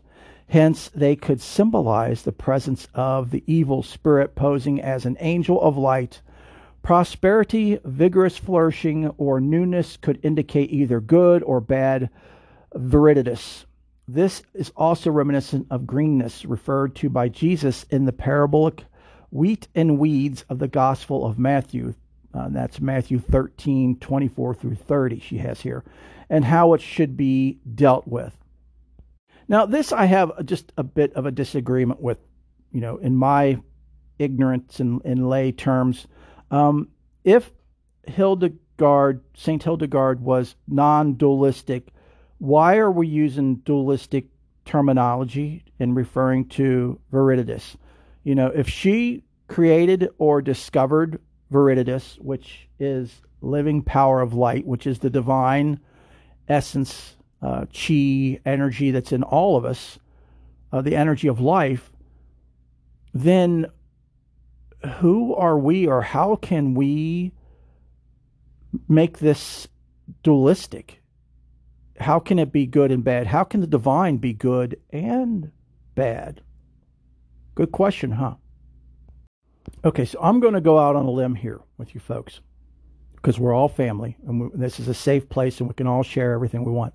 [0.49, 5.77] Hence, they could symbolize the presence of the evil spirit posing as an angel of
[5.77, 6.21] light.
[6.83, 12.11] Prosperity, vigorous flourishing, or newness could indicate either good or bad
[12.75, 13.65] viridis.
[14.07, 18.85] This is also reminiscent of greenness referred to by Jesus in the parabolic
[19.31, 21.95] wheat and weeds of the Gospel of Matthew.
[22.35, 25.85] Uh, that's Matthew 13, 24 through 30, she has here,
[26.29, 28.37] and how it should be dealt with.
[29.49, 32.19] Now, this I have just a bit of a disagreement with,
[32.73, 33.61] you know, in my
[34.19, 36.07] ignorance in, in lay terms.
[36.51, 36.89] Um,
[37.25, 37.53] if
[38.07, 41.89] Hildegard, Saint Hildegard, was non dualistic,
[42.39, 44.27] why are we using dualistic
[44.65, 47.77] terminology in referring to Viriditas?
[48.23, 51.21] You know, if she created or discovered
[51.53, 55.81] Viriditas, which is living power of light, which is the divine
[56.49, 59.99] essence, uh, chi, energy that's in all of us,
[60.73, 61.93] uh, the energy of life,
[63.13, 63.67] then
[64.97, 67.33] who are we or how can we
[68.89, 69.69] make this
[70.23, 71.03] dualistic?
[71.99, 73.27] how can it be good and bad?
[73.27, 75.51] How can the divine be good and
[75.95, 76.41] bad?
[77.55, 78.35] Good question, huh?
[79.85, 82.41] Okay, so I'm going to go out on a limb here with you folks
[83.17, 86.03] because we're all family and we, this is a safe place and we can all
[86.03, 86.95] share everything we want.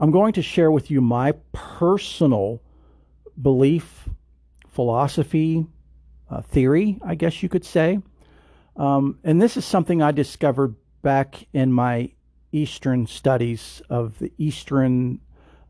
[0.00, 2.62] I'm going to share with you my personal
[3.40, 4.08] belief,
[4.68, 5.66] philosophy,
[6.30, 8.00] uh, theory, I guess you could say.
[8.76, 12.12] Um, and this is something I discovered back in my
[12.52, 15.20] Eastern studies of the Eastern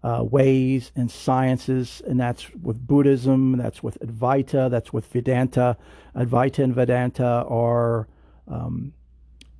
[0.02, 5.76] uh, ways and sciences, and that's with Buddhism, that's with Advaita, that's with Vedanta.
[6.14, 8.08] Advaita and Vedanta are
[8.46, 8.92] um,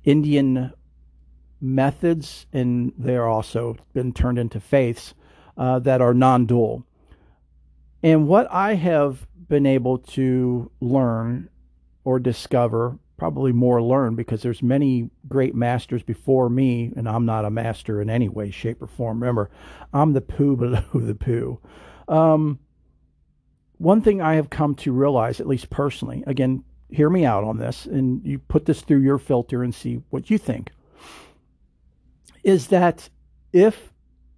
[0.03, 0.71] Indian
[1.61, 5.13] methods, and they're also been turned into faiths
[5.57, 6.85] uh, that are non dual.
[8.01, 11.49] And what I have been able to learn
[12.03, 17.45] or discover probably more learn because there's many great masters before me, and I'm not
[17.45, 19.19] a master in any way, shape, or form.
[19.19, 19.51] Remember,
[19.93, 21.59] I'm the poo below the poo.
[22.07, 22.59] Um,
[23.77, 27.57] one thing I have come to realize, at least personally, again, hear me out on
[27.57, 30.71] this, and you put this through your filter and see what you think,
[32.43, 33.09] is that
[33.53, 33.93] if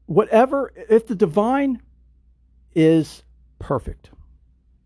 [0.06, 1.82] whatever, if the divine
[2.74, 3.24] is
[3.60, 4.12] perfect,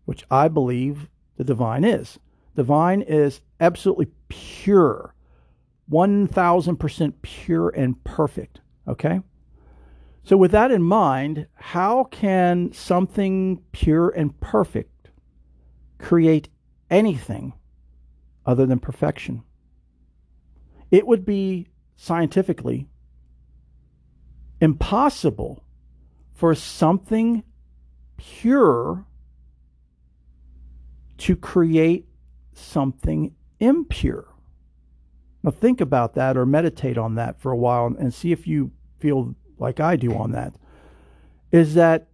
[0.04, 2.18] which I believe the divine is,
[2.56, 5.14] Divine is absolutely pure,
[5.92, 8.60] 1000% pure and perfect.
[8.88, 9.20] Okay?
[10.24, 15.10] So, with that in mind, how can something pure and perfect
[15.98, 16.48] create
[16.90, 17.52] anything
[18.46, 19.42] other than perfection?
[20.90, 22.88] It would be scientifically
[24.60, 25.62] impossible
[26.32, 27.42] for something
[28.16, 29.06] pure
[31.18, 32.06] to create
[32.52, 34.28] something impure.
[35.42, 38.72] Now, think about that or meditate on that for a while and see if you
[38.98, 40.54] feel like I do on that.
[41.52, 42.08] Is that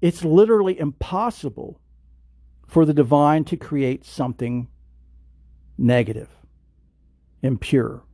[0.00, 1.80] it's literally impossible
[2.66, 4.68] for the divine to create something
[5.76, 6.28] negative,
[7.42, 8.04] impure.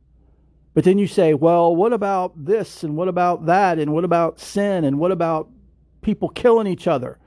[0.73, 4.39] But then you say, well, what about this and what about that and what about
[4.39, 5.49] sin and what about
[6.01, 7.19] people killing each other?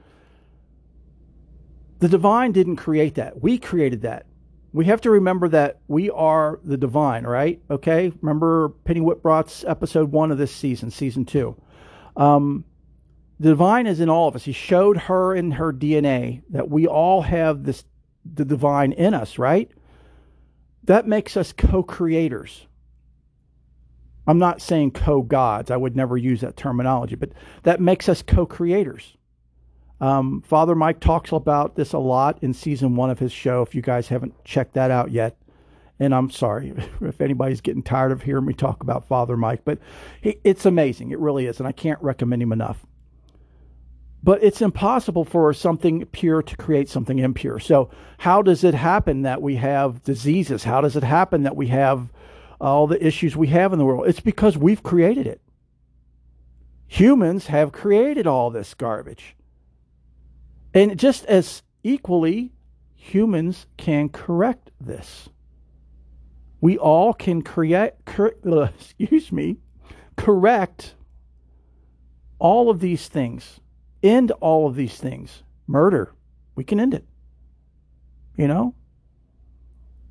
[1.99, 3.43] The divine didn't create that.
[3.43, 4.27] We created that.
[4.73, 7.61] We have to remember that we are the divine, right?
[7.71, 8.13] Okay.
[8.21, 11.57] Remember Penny Whitbroth's episode one of this season, season two.
[12.17, 12.65] Um,
[13.39, 14.45] the divine is in all of us.
[14.45, 17.85] He showed her in her DNA that we all have this,
[18.25, 19.71] the divine in us, right?
[20.85, 22.67] That makes us co creators.
[24.27, 25.71] I'm not saying co gods.
[25.71, 27.31] I would never use that terminology, but
[27.63, 29.17] that makes us co creators.
[30.01, 33.63] Um, Father Mike talks about this a lot in season one of his show.
[33.63, 35.37] If you guys haven't checked that out yet,
[35.99, 39.79] and I'm sorry if anybody's getting tired of hearing me talk about Father Mike, but
[40.21, 41.11] he, it's amazing.
[41.11, 42.85] It really is, and I can't recommend him enough.
[44.23, 47.59] But it's impossible for something pure to create something impure.
[47.59, 50.65] So, how does it happen that we have diseases?
[50.65, 52.11] How does it happen that we have
[52.61, 54.07] all the issues we have in the world?
[54.07, 55.41] It's because we've created it.
[56.87, 59.37] Humans have created all this garbage.
[60.73, 62.53] And just as equally,
[62.95, 65.29] humans can correct this.
[66.61, 68.37] We all can create, cor-
[68.75, 69.57] excuse me,
[70.17, 70.95] correct
[72.39, 73.61] all of these things,
[74.03, 76.13] end all of these things murder,
[76.55, 77.05] we can end it.
[78.37, 78.75] You know?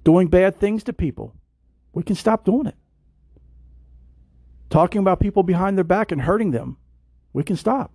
[0.04, 1.34] Doing bad things to people,
[1.94, 2.76] we can stop doing it.
[4.70, 6.78] Talking about people behind their back and hurting them,
[7.32, 7.94] we can stop.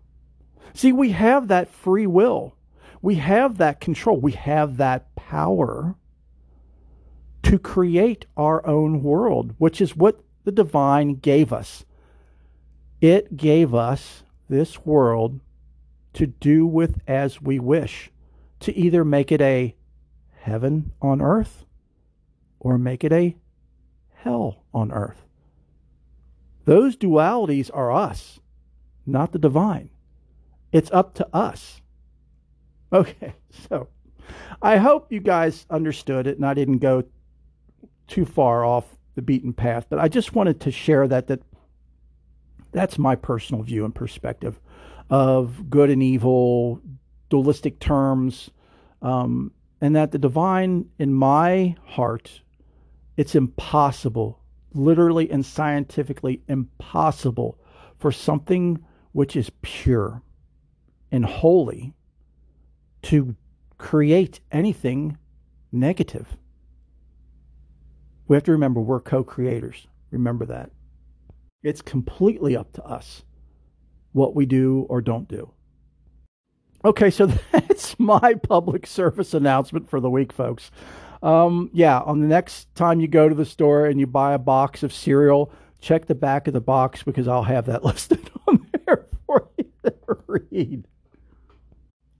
[0.74, 2.54] See, we have that free will.
[3.02, 4.20] We have that control.
[4.20, 5.96] We have that power
[7.42, 11.84] to create our own world, which is what the divine gave us.
[13.00, 15.40] It gave us this world
[16.14, 18.10] to do with as we wish,
[18.60, 19.74] to either make it a
[20.40, 21.64] heaven on earth
[22.58, 23.36] or make it a
[24.22, 25.24] hell on earth.
[26.64, 28.40] Those dualities are us,
[29.06, 29.90] not the divine.
[30.72, 31.80] It's up to us.
[32.90, 33.34] Okay,
[33.68, 33.88] so
[34.62, 37.04] I hope you guys understood it and I didn't go
[38.06, 41.42] too far off the beaten path, but I just wanted to share that that
[42.72, 44.58] that's my personal view and perspective
[45.10, 46.80] of good and evil,
[47.28, 48.50] dualistic terms,
[49.02, 52.40] um, and that the divine in my heart,
[53.18, 54.40] it's impossible,
[54.72, 57.58] literally and scientifically impossible
[57.98, 58.78] for something
[59.10, 60.22] which is pure
[61.10, 61.94] and holy
[63.02, 63.34] to
[63.76, 65.18] create anything
[65.72, 66.36] negative.
[68.28, 69.88] We have to remember we're co creators.
[70.12, 70.70] Remember that.
[71.64, 73.24] It's completely up to us
[74.12, 75.50] what we do or don't do.
[76.84, 80.70] Okay, so that's my public service announcement for the week, folks.
[81.22, 84.38] Um, yeah, on the next time you go to the store and you buy a
[84.38, 88.66] box of cereal, check the back of the box because I'll have that listed on
[88.86, 89.94] there for you to
[90.26, 90.84] read.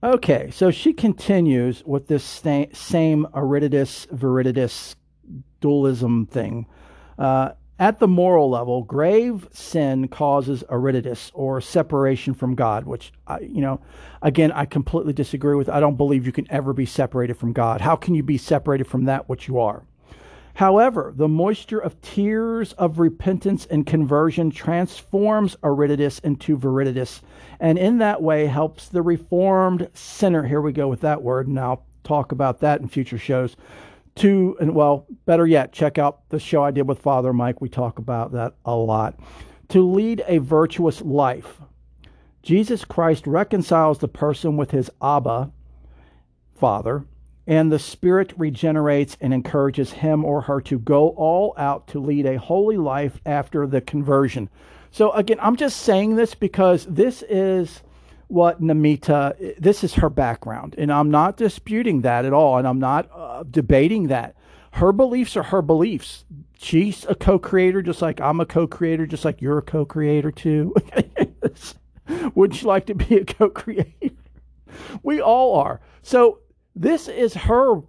[0.01, 4.95] Okay, so she continues with this same ariditas viriditas
[5.59, 6.65] dualism thing.
[7.17, 13.39] Uh, at the moral level, grave sin causes ariditas or separation from God, which I,
[13.39, 13.79] you know,
[14.21, 15.69] again, I completely disagree with.
[15.69, 17.79] I don't believe you can ever be separated from God.
[17.79, 19.83] How can you be separated from that which you are?
[20.55, 27.21] However, the moisture of tears of repentance and conversion transforms ariditas into viriditas,
[27.61, 30.43] and in that way helps the reformed sinner.
[30.43, 33.55] Here we go with that word, and I'll talk about that in future shows.
[34.19, 37.61] To, and well, better yet, check out the show I did with Father Mike.
[37.61, 39.17] We talk about that a lot.
[39.69, 41.61] To lead a virtuous life.
[42.43, 45.51] Jesus Christ reconciles the person with his Abba,
[46.53, 47.05] Father,
[47.47, 52.25] and the Spirit regenerates and encourages him or her to go all out to lead
[52.25, 54.49] a holy life after the conversion.
[54.91, 57.83] So, again, I'm just saying this because this is
[58.29, 62.79] what Namita, this is her background, and I'm not disputing that at all, and I'm
[62.79, 64.35] not uh, debating that.
[64.73, 66.25] Her beliefs are her beliefs.
[66.57, 69.83] She's a co creator, just like I'm a co creator, just like you're a co
[69.83, 70.75] creator, too.
[72.35, 74.15] Would you like to be a co creator?
[75.01, 75.81] We all are.
[76.03, 76.39] So,
[76.75, 77.81] this is her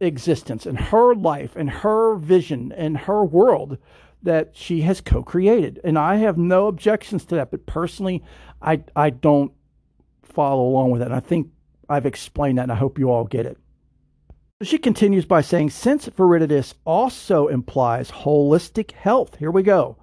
[0.00, 3.78] existence and her life and her vision and her world
[4.22, 8.22] that she has co-created and i have no objections to that but personally
[8.62, 9.52] i i don't
[10.32, 11.48] follow along with it and i think
[11.88, 13.58] i've explained that and i hope you all get it.
[14.62, 19.96] She continues by saying since viridis also implies holistic health here we go.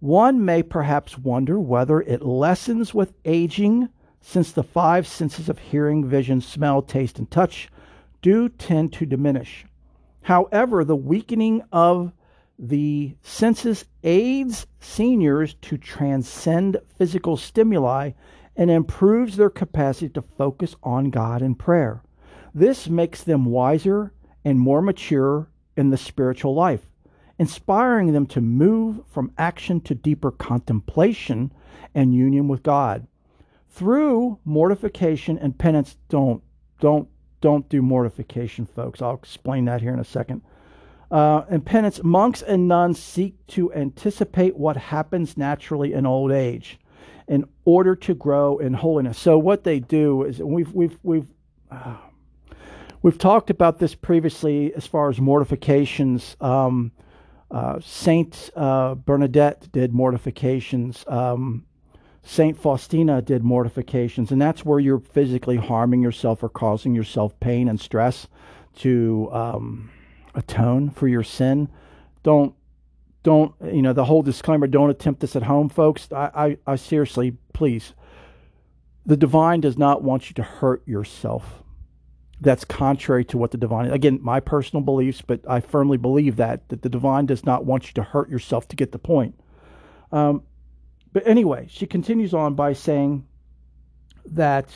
[0.00, 3.90] One may perhaps wonder whether it lessens with aging
[4.22, 7.68] since the five senses of hearing, vision, smell, taste, and touch
[8.22, 9.66] do tend to diminish.
[10.22, 12.12] However, the weakening of
[12.58, 18.12] the senses aids seniors to transcend physical stimuli
[18.56, 22.02] and improves their capacity to focus on God in prayer.
[22.54, 24.12] This makes them wiser
[24.44, 26.86] and more mature in the spiritual life,
[27.38, 31.52] inspiring them to move from action to deeper contemplation
[31.94, 33.06] and union with God
[33.68, 35.96] through mortification and penance.
[36.08, 36.42] Don't,
[36.80, 37.08] don't,
[37.40, 39.00] don't do mortification, folks.
[39.00, 40.42] I'll explain that here in a second.
[41.10, 46.78] Uh, and penance, monks and nuns seek to anticipate what happens naturally in old age
[47.30, 49.16] in order to grow in holiness.
[49.16, 51.28] So what they do is we've we've we've
[51.70, 51.96] uh,
[53.02, 56.36] we've talked about this previously as far as mortifications.
[56.40, 56.90] Um,
[57.48, 61.04] uh, Saint uh, Bernadette did mortifications.
[61.06, 61.66] Um,
[62.24, 67.68] Saint Faustina did mortifications, and that's where you're physically harming yourself or causing yourself pain
[67.68, 68.26] and stress
[68.78, 69.90] to um,
[70.34, 71.68] atone for your sin.
[72.24, 72.54] Don't
[73.22, 74.66] don't you know the whole disclaimer?
[74.66, 76.08] Don't attempt this at home, folks.
[76.12, 77.94] I, I, I seriously, please.
[79.04, 81.62] The divine does not want you to hurt yourself.
[82.40, 83.90] That's contrary to what the divine.
[83.90, 87.88] Again, my personal beliefs, but I firmly believe that that the divine does not want
[87.88, 89.38] you to hurt yourself to get the point.
[90.12, 90.42] Um,
[91.12, 93.26] but anyway, she continues on by saying
[94.26, 94.68] that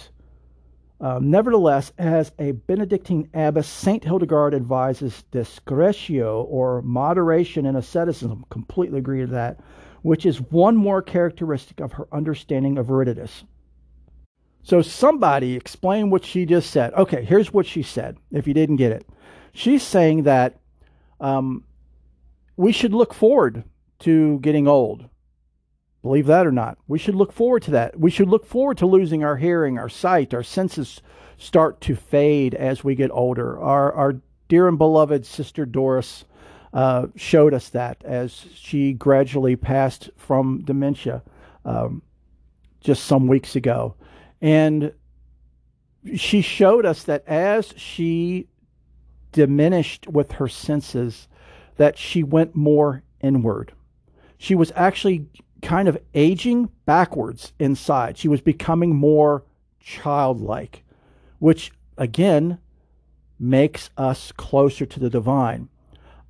[1.04, 8.46] Um, nevertheless, as a Benedictine abbess, Saint Hildegard advises discretio or moderation in asceticism.
[8.48, 9.60] Completely agree to that,
[10.00, 13.44] which is one more characteristic of her understanding of Viriditas.
[14.62, 16.94] So, somebody explain what she just said.
[16.94, 18.16] Okay, here's what she said.
[18.32, 19.06] If you didn't get it,
[19.52, 20.58] she's saying that
[21.20, 21.64] um,
[22.56, 23.64] we should look forward
[23.98, 25.04] to getting old.
[26.04, 27.98] Believe that or not, we should look forward to that.
[27.98, 31.00] We should look forward to losing our hearing, our sight, our senses
[31.38, 33.58] start to fade as we get older.
[33.58, 34.16] Our, our
[34.48, 36.26] dear and beloved sister Doris
[36.74, 41.22] uh, showed us that as she gradually passed from dementia
[41.64, 42.02] um,
[42.82, 43.94] just some weeks ago.
[44.42, 44.92] And
[46.16, 48.48] she showed us that as she
[49.32, 51.28] diminished with her senses,
[51.76, 53.72] that she went more inward.
[54.36, 55.28] She was actually
[55.62, 58.18] kind of aging backwards inside.
[58.18, 59.44] She was becoming more
[59.80, 60.84] childlike,
[61.38, 62.58] which again
[63.38, 65.68] makes us closer to the divine.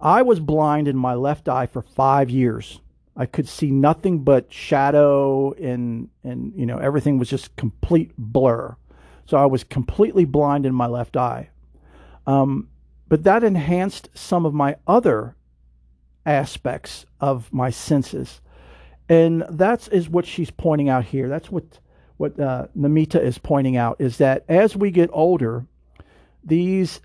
[0.00, 2.80] I was blind in my left eye for five years.
[3.16, 8.76] I could see nothing but shadow and and you know everything was just complete blur.
[9.26, 11.50] So I was completely blind in my left eye.
[12.26, 12.68] Um,
[13.08, 15.36] but that enhanced some of my other
[16.26, 18.40] aspects of my senses.
[19.08, 21.28] And that is what she's pointing out here.
[21.28, 21.78] That's what
[22.16, 25.66] what uh, Namita is pointing out is that as we get older,
[26.44, 27.00] these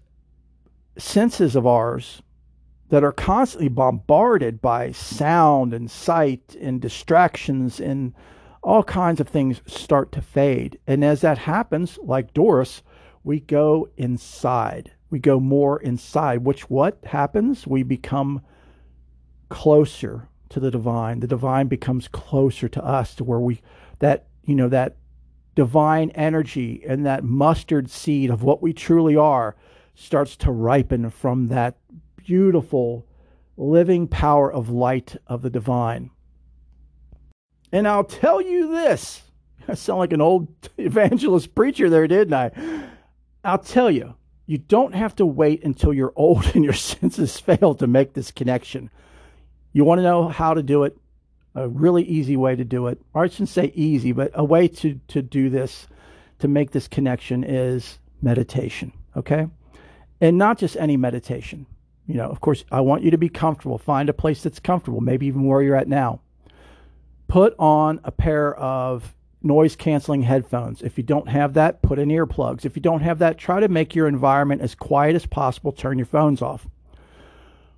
[0.97, 2.22] senses of ours
[2.89, 8.14] that are constantly bombarded by sound and sight and distractions and
[8.62, 10.78] all kinds of things start to fade.
[10.86, 12.84] And as that happens, like Doris,
[13.24, 14.91] we go inside.
[15.10, 17.66] We go more inside, which what happens?
[17.66, 18.41] We become
[19.50, 21.20] closer to the divine.
[21.20, 23.62] The divine becomes closer to us to where we
[24.00, 24.97] that you know that
[25.56, 29.56] divine energy and that mustard seed of what we truly are
[29.95, 31.78] starts to ripen from that
[32.16, 33.06] beautiful
[33.58, 36.10] living power of light of the divine.
[37.72, 39.22] And I'll tell you this.
[39.68, 40.47] I sound like an old
[40.78, 42.52] evangelist preacher there, didn't I?
[43.43, 47.76] I'll tell you, you don't have to wait until you're old and your senses fail
[47.76, 48.89] to make this connection.
[49.72, 50.97] You want to know how to do it?
[51.55, 54.67] A really easy way to do it, or I shouldn't say easy, but a way
[54.67, 55.88] to, to do this,
[56.39, 59.47] to make this connection is meditation, okay?
[60.22, 61.65] And not just any meditation.
[62.05, 63.78] You know, of course, I want you to be comfortable.
[63.78, 66.22] Find a place that's comfortable, maybe even where you're at now.
[67.28, 70.82] Put on a pair of noise canceling headphones.
[70.82, 72.65] If you don't have that, put in earplugs.
[72.65, 75.72] If you don't have that, try to make your environment as quiet as possible.
[75.72, 76.67] Turn your phones off.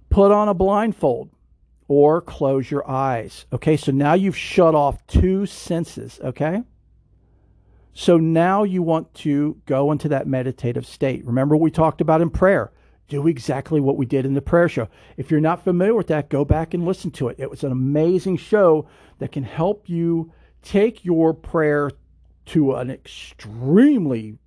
[0.09, 1.29] Put on a blindfold
[1.91, 3.45] or close your eyes.
[3.51, 6.21] Okay, so now you've shut off two senses.
[6.23, 6.63] Okay,
[7.91, 11.25] so now you want to go into that meditative state.
[11.25, 12.71] Remember we talked about in prayer.
[13.09, 14.87] Do exactly what we did in the prayer show.
[15.17, 17.35] If you're not familiar with that, go back and listen to it.
[17.37, 18.87] It was an amazing show
[19.19, 20.31] that can help you
[20.61, 21.91] take your prayer
[22.45, 24.37] to an extremely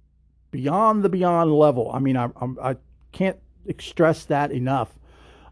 [0.51, 1.91] beyond the beyond level.
[1.93, 2.77] I mean, I, I, I
[3.13, 3.37] can't
[3.81, 4.99] stress that enough.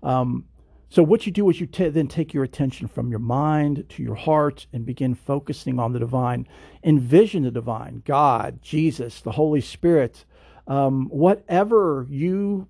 [0.02, 0.46] Um,
[0.92, 4.02] so, what you do is you t- then take your attention from your mind to
[4.02, 6.46] your heart and begin focusing on the divine.
[6.84, 10.26] Envision the divine, God, Jesus, the Holy Spirit,
[10.66, 12.68] um, whatever you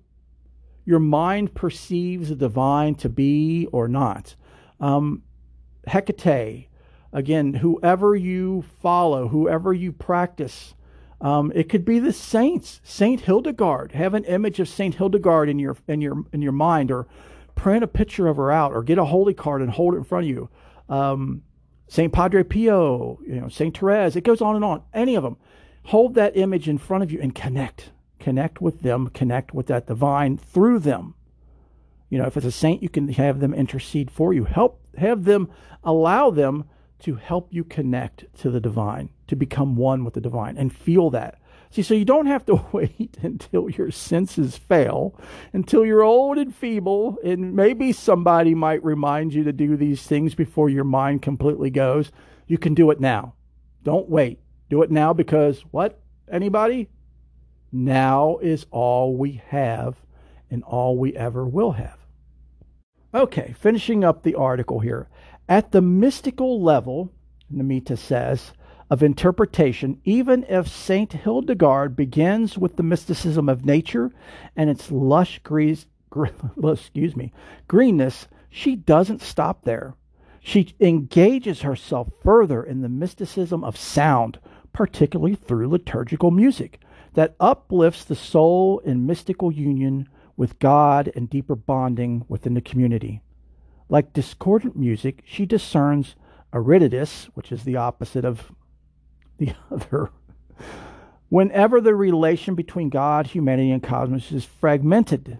[0.85, 4.37] your mind perceives the divine to be or not.
[4.79, 5.23] Um,
[5.85, 6.69] Hecate,
[7.11, 10.75] again, whoever you follow, whoever you practice.
[11.19, 13.91] Um, it could be the saints, Saint Hildegard.
[13.91, 17.05] Have an image of Saint Hildegard in your in your in your mind, or
[17.55, 20.03] print a picture of her out or get a holy card and hold it in
[20.03, 20.49] front of you.
[20.89, 21.43] Um,
[21.87, 22.11] St.
[22.11, 23.77] Padre Pio, you know, St.
[23.77, 24.81] Therese, it goes on and on.
[24.93, 25.37] Any of them.
[25.85, 27.91] Hold that image in front of you and connect.
[28.19, 31.15] Connect with them, connect with that divine through them.
[32.09, 34.45] You know, if it's a saint, you can have them intercede for you.
[34.45, 35.49] Help have them
[35.83, 36.65] allow them
[36.99, 41.09] to help you connect to the divine, to become one with the divine and feel
[41.09, 41.39] that.
[41.73, 45.19] See, so you don't have to wait until your senses fail,
[45.53, 50.35] until you're old and feeble, and maybe somebody might remind you to do these things
[50.35, 52.11] before your mind completely goes.
[52.45, 53.33] You can do it now.
[53.81, 54.37] Don't wait.
[54.69, 55.99] Do it now because what?
[56.31, 56.89] Anybody?
[57.71, 59.95] Now is all we have
[60.51, 61.97] and all we ever will have.
[63.15, 65.09] Okay, finishing up the article here.
[65.49, 67.11] At the mystical level,
[67.51, 68.53] Namita says,
[68.93, 74.11] of interpretation, even if Saint Hildegard begins with the mysticism of nature
[74.55, 75.87] and its lush grease,
[76.63, 77.33] excuse me,
[77.67, 79.95] greenness, she doesn't stop there.
[80.41, 84.37] She engages herself further in the mysticism of sound,
[84.73, 86.79] particularly through liturgical music.
[87.15, 93.23] that uplifts the soul in mystical union with God and deeper bonding within the community.
[93.89, 96.15] Like discordant music, she discerns
[96.53, 98.51] ariditas, which is the opposite of
[99.37, 100.09] the other.
[101.29, 105.39] Whenever the relation between God, humanity, and cosmos is fragmented,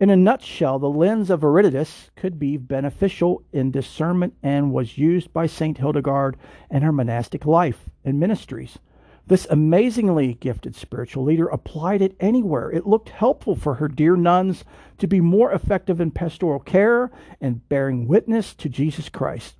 [0.00, 5.30] in a nutshell, the lens of Ariditas could be beneficial in discernment and was used
[5.30, 6.38] by Saint Hildegard
[6.70, 8.78] in her monastic life and ministries.
[9.26, 12.70] This amazingly gifted spiritual leader applied it anywhere.
[12.70, 14.64] It looked helpful for her dear nuns
[14.96, 19.56] to be more effective in pastoral care and bearing witness to Jesus Christ.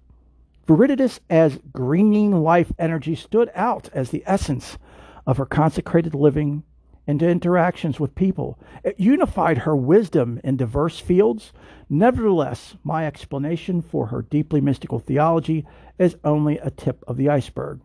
[0.70, 4.78] Viriditas as greening life energy stood out as the essence
[5.26, 6.62] of her consecrated living
[7.08, 8.56] and interactions with people.
[8.84, 11.52] It unified her wisdom in diverse fields.
[11.88, 15.66] Nevertheless, my explanation for her deeply mystical theology
[15.98, 17.80] is only a tip of the iceberg.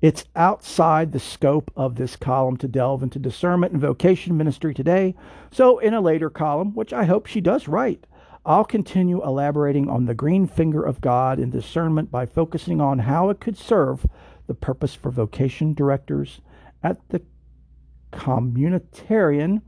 [0.00, 5.14] It's outside the scope of this column to delve into discernment and vocation ministry today.
[5.50, 8.06] So, in a later column, which I hope she does write,
[8.46, 13.28] I'll continue elaborating on the green finger of God in discernment by focusing on how
[13.28, 14.06] it could serve
[14.46, 16.40] the purpose for vocation directors
[16.80, 17.22] at the
[18.12, 19.62] communitarian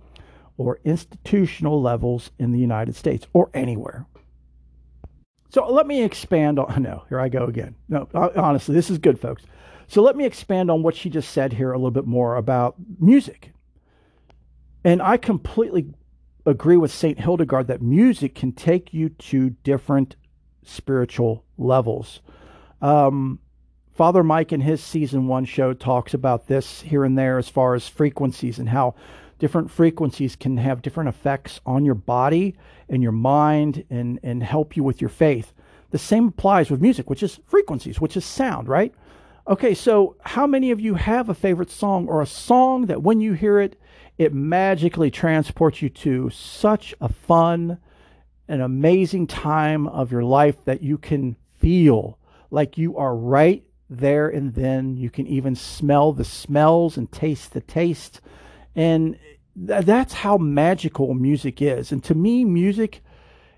[0.57, 4.07] or institutional levels in the United States or anywhere.
[5.51, 6.83] So let me expand on.
[6.83, 7.75] No, here I go again.
[7.89, 9.43] No, honestly, this is good, folks.
[9.89, 12.77] So let me expand on what she just said here a little bit more about
[13.01, 13.53] music.
[14.85, 15.87] And I completely
[16.49, 17.21] agree with St.
[17.21, 20.17] Hildegard that music can take you to different
[20.65, 22.21] spiritual levels.
[22.81, 23.41] Um,
[23.95, 27.75] Father Mike in his season one show talks about this here and there as far
[27.75, 28.95] as frequencies and how
[29.39, 32.57] different frequencies can have different effects on your body
[32.89, 35.53] and your mind and, and help you with your faith.
[35.91, 38.95] The same applies with music, which is frequencies, which is sound, right?
[39.47, 43.21] Okay, so how many of you have a favorite song or a song that when
[43.21, 43.81] you hear it,
[44.19, 47.79] it magically transports you to such a fun,
[48.49, 52.19] an amazing time of your life that you can feel
[52.51, 54.97] like you are right there and then.
[54.97, 58.21] You can even smell the smells and taste the taste.
[58.75, 59.17] And
[59.67, 61.93] th- that's how magical music is.
[61.93, 63.03] And to me, music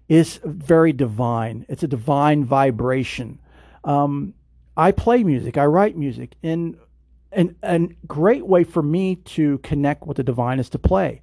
[0.08, 3.38] is very divine, it's a divine vibration.
[3.84, 4.34] Um,
[4.76, 6.76] I play music, I write music, and
[7.32, 11.22] and a great way for me to connect with the divine is to play.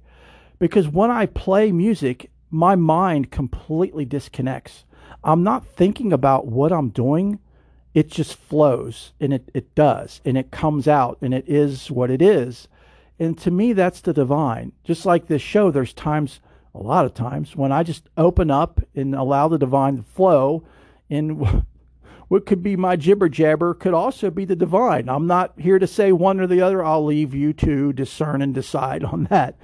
[0.58, 4.84] Because when I play music, my mind completely disconnects.
[5.22, 7.38] I'm not thinking about what I'm doing
[7.94, 12.10] it just flows and it, it does and it comes out and it is what
[12.10, 12.68] it is.
[13.18, 14.70] And to me, that's the divine.
[14.84, 16.38] Just like this show, there's times,
[16.74, 20.64] a lot of times, when I just open up and allow the divine to flow.
[21.10, 21.64] And
[22.28, 25.08] what could be my jibber jabber could also be the divine.
[25.08, 26.84] I'm not here to say one or the other.
[26.84, 29.58] I'll leave you to discern and decide on that.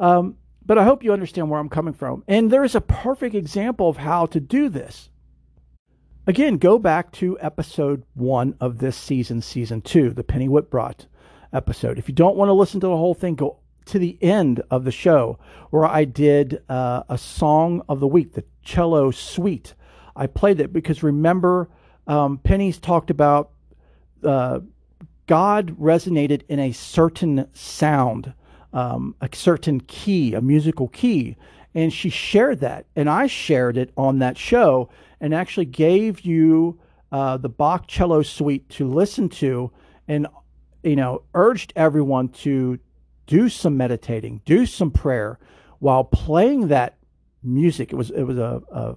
[0.00, 2.24] Um, but I hope you understand where I'm coming from.
[2.26, 5.10] And there is a perfect example of how to do this.
[6.26, 11.06] Again, go back to episode one of this season, season two, the Penny Whitbrot
[11.52, 11.98] episode.
[11.98, 14.82] If you don't want to listen to the whole thing, go to the end of
[14.82, 15.38] the show
[15.70, 19.74] where I did uh, a song of the week, the cello suite.
[20.16, 21.68] I played it because remember,
[22.06, 23.50] um, Penny's talked about
[24.24, 24.60] uh,
[25.26, 28.32] God resonated in a certain sound,
[28.72, 31.36] um, a certain key, a musical key.
[31.74, 34.88] And she shared that, and I shared it on that show
[35.20, 36.78] and actually gave you
[37.12, 39.70] uh, the Bach cello suite to listen to
[40.08, 40.26] and,
[40.82, 42.78] you know, urged everyone to
[43.26, 45.38] do some meditating, do some prayer
[45.80, 46.96] while playing that
[47.42, 47.92] music.
[47.92, 48.96] It was, it was a, a,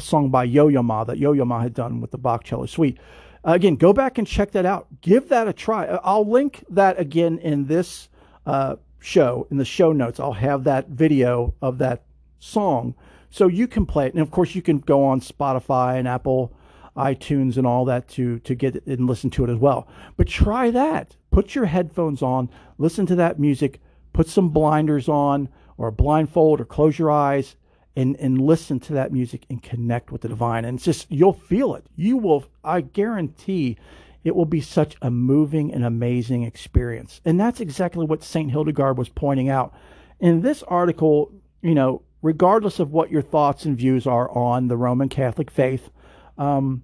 [0.00, 2.42] a song by Yo Yo Ma that Yo Yo Ma had done with the Bach
[2.42, 2.98] cello suite.
[3.46, 4.86] Uh, again, go back and check that out.
[5.02, 5.86] Give that a try.
[5.86, 8.08] Uh, I'll link that again in this
[8.46, 10.18] uh, show, in the show notes.
[10.18, 12.02] I'll have that video of that
[12.38, 12.94] song
[13.28, 16.52] so you can play it, and of course you can go on Spotify and Apple
[16.96, 19.86] iTunes and all that to to get it and listen to it as well.
[20.16, 21.16] But try that.
[21.30, 22.48] Put your headphones on,
[22.78, 23.80] listen to that music,
[24.12, 27.54] put some blinders on or a blindfold or close your eyes
[27.96, 30.64] and and listen to that music and connect with the divine.
[30.64, 31.86] And it's just you'll feel it.
[31.96, 33.76] You will I guarantee
[34.22, 37.20] it will be such a moving and amazing experience.
[37.24, 38.50] And that's exactly what St.
[38.50, 39.72] Hildegard was pointing out.
[40.18, 41.32] In this article,
[41.62, 45.90] you know, regardless of what your thoughts and views are on the Roman Catholic faith,
[46.36, 46.82] um,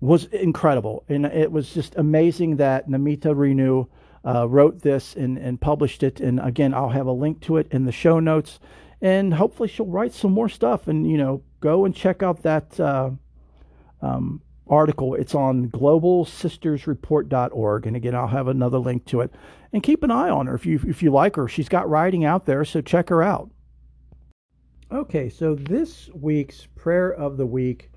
[0.00, 1.04] was incredible.
[1.08, 3.88] And it was just amazing that Namita Renu
[4.24, 6.20] uh, wrote this and, and published it.
[6.20, 8.60] And again, I'll have a link to it in the show notes.
[9.00, 12.80] And hopefully she'll write some more stuff and, you know, go and check out that
[12.80, 13.10] uh,
[14.02, 15.14] um, article.
[15.14, 17.86] It's on globalsistersreport.org.
[17.86, 19.32] And again, I'll have another link to it.
[19.72, 21.46] And keep an eye on her if you if you like her.
[21.46, 23.50] She's got writing out there, so check her out.
[24.90, 27.90] Okay, so this week's prayer of the week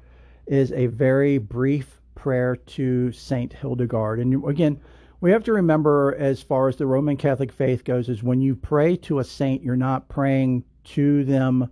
[0.47, 4.19] is a very brief prayer to Saint Hildegard.
[4.19, 4.81] And again,
[5.21, 8.55] we have to remember as far as the Roman Catholic faith goes is when you
[8.55, 11.69] pray to a saint, you're not praying to them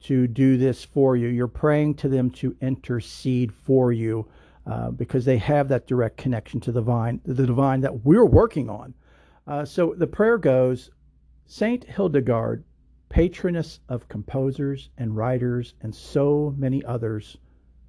[0.00, 1.28] to do this for you.
[1.28, 4.28] You're praying to them to intercede for you
[4.66, 8.68] uh, because they have that direct connection to the divine, the divine that we're working
[8.68, 8.94] on.
[9.46, 10.90] Uh, so the prayer goes,
[11.46, 12.64] Saint Hildegard,
[13.08, 17.38] patroness of composers and writers and so many others,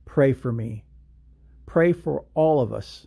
[0.05, 0.85] pray for me.
[1.65, 3.05] Pray for all of us.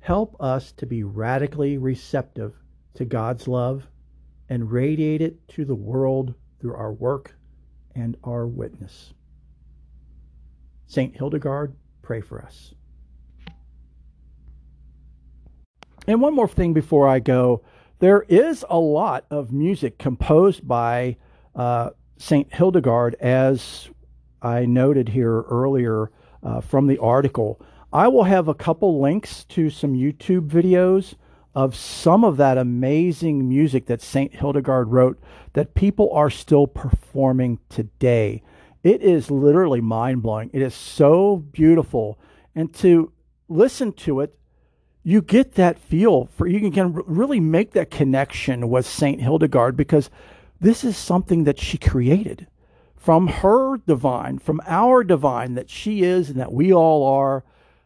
[0.00, 2.54] Help us to be radically receptive
[2.94, 3.88] to God's love
[4.48, 7.34] and radiate it to the world through our work
[7.94, 9.12] and our witness.
[10.86, 12.74] Saint Hildegard, pray for us.
[16.06, 17.62] And one more thing before I go
[18.00, 21.18] there is a lot of music composed by
[21.54, 22.52] uh, St.
[22.52, 23.90] Hildegard, as
[24.40, 26.10] I noted here earlier
[26.42, 27.60] uh, from the article.
[27.92, 31.14] I will have a couple links to some YouTube videos
[31.54, 34.34] of some of that amazing music that St.
[34.34, 35.20] Hildegard wrote
[35.54, 38.42] that people are still performing today.
[38.82, 40.50] It is literally mind blowing.
[40.52, 42.18] It is so beautiful.
[42.54, 43.12] And to
[43.48, 44.36] listen to it
[45.02, 50.10] you get that feel for you can really make that connection with Saint Hildegard because
[50.60, 52.46] this is something that she created
[52.96, 57.44] from her divine, from our divine that she is and that we all are.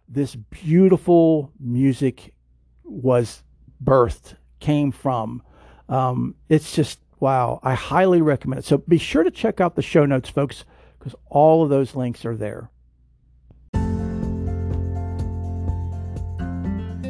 [0.08, 2.34] This beautiful music
[2.82, 3.43] was
[3.84, 5.42] birthed, came from.
[5.88, 7.60] Um, it's just wow.
[7.62, 8.64] I highly recommend it.
[8.64, 10.64] So be sure to check out the show notes, folks,
[10.98, 12.70] because all of those links are there.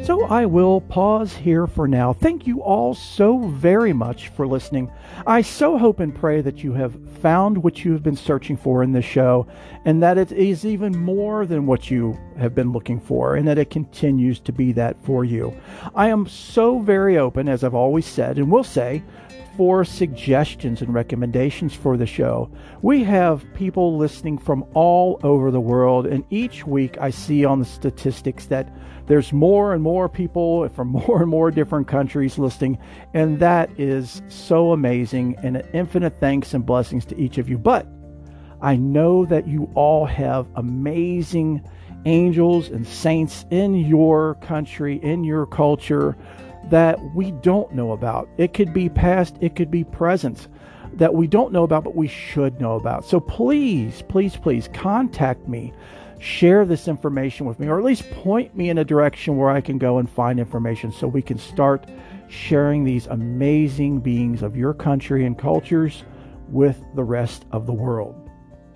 [0.05, 2.13] So I will pause here for now.
[2.13, 4.91] Thank you all so very much for listening.
[5.25, 8.83] I so hope and pray that you have found what you have been searching for
[8.83, 9.47] in this show
[9.83, 13.57] and that it is even more than what you have been looking for and that
[13.57, 15.59] it continues to be that for you.
[15.95, 19.01] I am so very open, as I've always said and will say,
[19.57, 22.49] for suggestions and recommendations for the show.
[22.81, 27.59] We have people listening from all over the world, and each week I see on
[27.59, 28.73] the statistics that
[29.07, 32.77] there's more and more people from more and more different countries listening,
[33.13, 35.35] and that is so amazing.
[35.43, 37.57] And infinite thanks and blessings to each of you.
[37.57, 37.87] But
[38.61, 41.63] I know that you all have amazing
[42.05, 46.15] angels and saints in your country, in your culture
[46.69, 48.27] that we don't know about.
[48.37, 50.47] It could be past, it could be present
[50.93, 53.05] that we don't know about, but we should know about.
[53.05, 55.73] So please, please, please contact me.
[56.19, 59.61] Share this information with me, or at least point me in a direction where I
[59.61, 61.85] can go and find information so we can start
[62.29, 66.03] sharing these amazing beings of your country and cultures
[66.47, 68.24] with the rest of the world.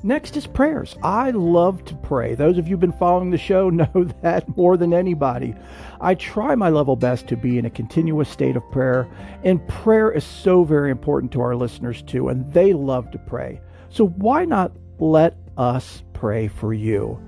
[0.02, 0.96] Next is prayers.
[1.04, 2.34] I love to pray.
[2.34, 5.56] Those of you who've been following the show know that more than anybody.
[6.00, 9.10] I try my level best to be in a continuous state of prayer,
[9.44, 13.60] and prayer is so very important to our listeners too, and they love to pray.
[13.90, 17.20] So why not let us pray for you?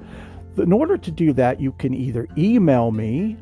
[0.57, 3.35] In order to do that, you can either email me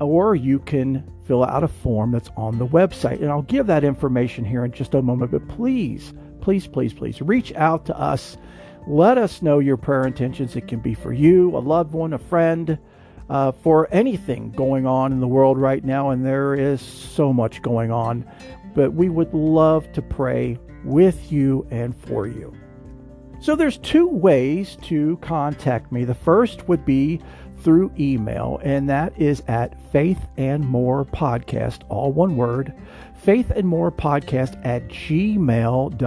[0.00, 3.20] or you can fill out a form that's on the website.
[3.20, 7.22] And I'll give that information here in just a moment, but please, please, please, please
[7.22, 8.36] reach out to us
[8.86, 10.56] let us know your prayer intentions.
[10.56, 12.78] It can be for you, a loved one, a friend,
[13.28, 16.10] uh, for anything going on in the world right now.
[16.10, 18.24] And there is so much going on.
[18.74, 22.54] But we would love to pray with you and for you.
[23.40, 26.04] So there's two ways to contact me.
[26.04, 27.20] The first would be
[27.58, 32.72] through email, and that is at Faith and More Podcast, all one word,
[33.22, 36.02] Faith and More Podcast at gmail.com.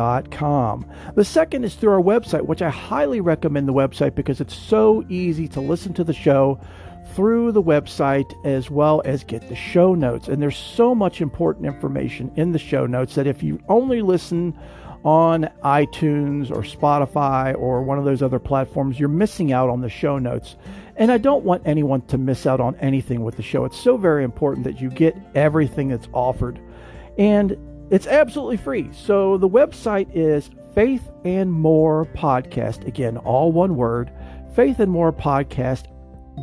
[1.15, 5.05] The second is through our website, which I highly recommend the website because it's so
[5.07, 6.59] easy to listen to the show
[7.13, 10.27] through the website as well as get the show notes.
[10.27, 14.53] And there's so much important information in the show notes that if you only listen
[15.05, 19.89] on iTunes or Spotify or one of those other platforms, you're missing out on the
[19.89, 20.57] show notes.
[20.97, 23.63] And I don't want anyone to miss out on anything with the show.
[23.63, 26.59] It's so very important that you get everything that's offered
[27.17, 27.57] and
[27.91, 28.89] it's absolutely free.
[28.91, 32.85] So the website is Faith and More Podcast.
[32.87, 34.11] Again, all one word,
[34.55, 35.85] Faith and More Podcast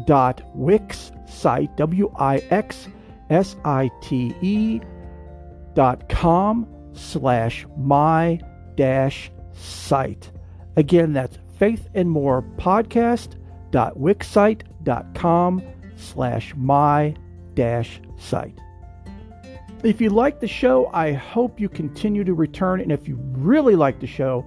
[0.07, 2.89] dot wix site w i x
[3.29, 4.81] s i t e
[5.75, 8.41] dot com slash my
[8.75, 10.31] dash site.
[10.77, 13.37] Again, that's Faith and More Podcast
[13.73, 15.63] www.wixsite.com
[15.97, 17.15] slash my
[17.55, 18.59] dash site.
[19.83, 22.81] If you like the show, I hope you continue to return.
[22.81, 24.47] And if you really like the show,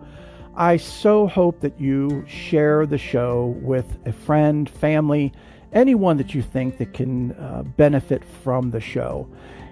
[0.55, 5.33] I so hope that you share the show with a friend, family,
[5.73, 9.29] anyone that you think that can uh, benefit from the show.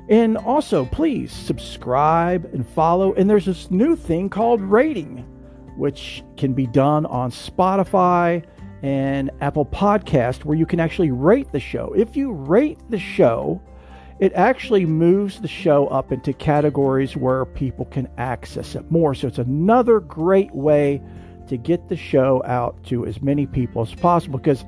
[0.09, 3.13] And also, please subscribe and follow.
[3.13, 5.19] And there's this new thing called rating,
[5.77, 8.43] which can be done on Spotify
[8.81, 11.93] and Apple Podcast, where you can actually rate the show.
[11.95, 13.61] If you rate the show,
[14.23, 19.13] it actually moves the show up into categories where people can access it more.
[19.13, 21.01] So it's another great way
[21.49, 24.63] to get the show out to as many people as possible because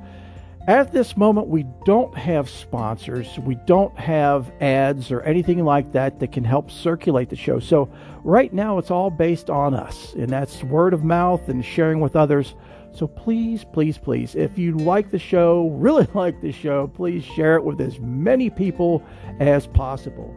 [0.68, 6.20] at this moment we don't have sponsors, we don't have ads or anything like that
[6.20, 7.58] that can help circulate the show.
[7.58, 7.90] So
[8.24, 12.14] right now it's all based on us, and that's word of mouth and sharing with
[12.14, 12.54] others.
[12.96, 17.56] So please, please, please, if you like the show, really like the show, please share
[17.56, 19.02] it with as many people
[19.38, 20.34] as possible.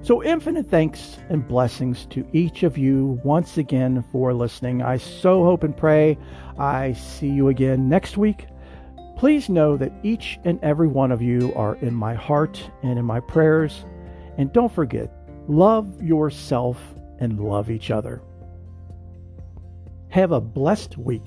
[0.00, 4.80] So, infinite thanks and blessings to each of you once again for listening.
[4.80, 6.16] I so hope and pray
[6.56, 8.46] I see you again next week.
[9.16, 13.04] Please know that each and every one of you are in my heart and in
[13.04, 13.84] my prayers.
[14.38, 15.12] And don't forget,
[15.48, 16.80] love yourself
[17.18, 18.22] and love each other.
[20.10, 21.26] Have a blessed week.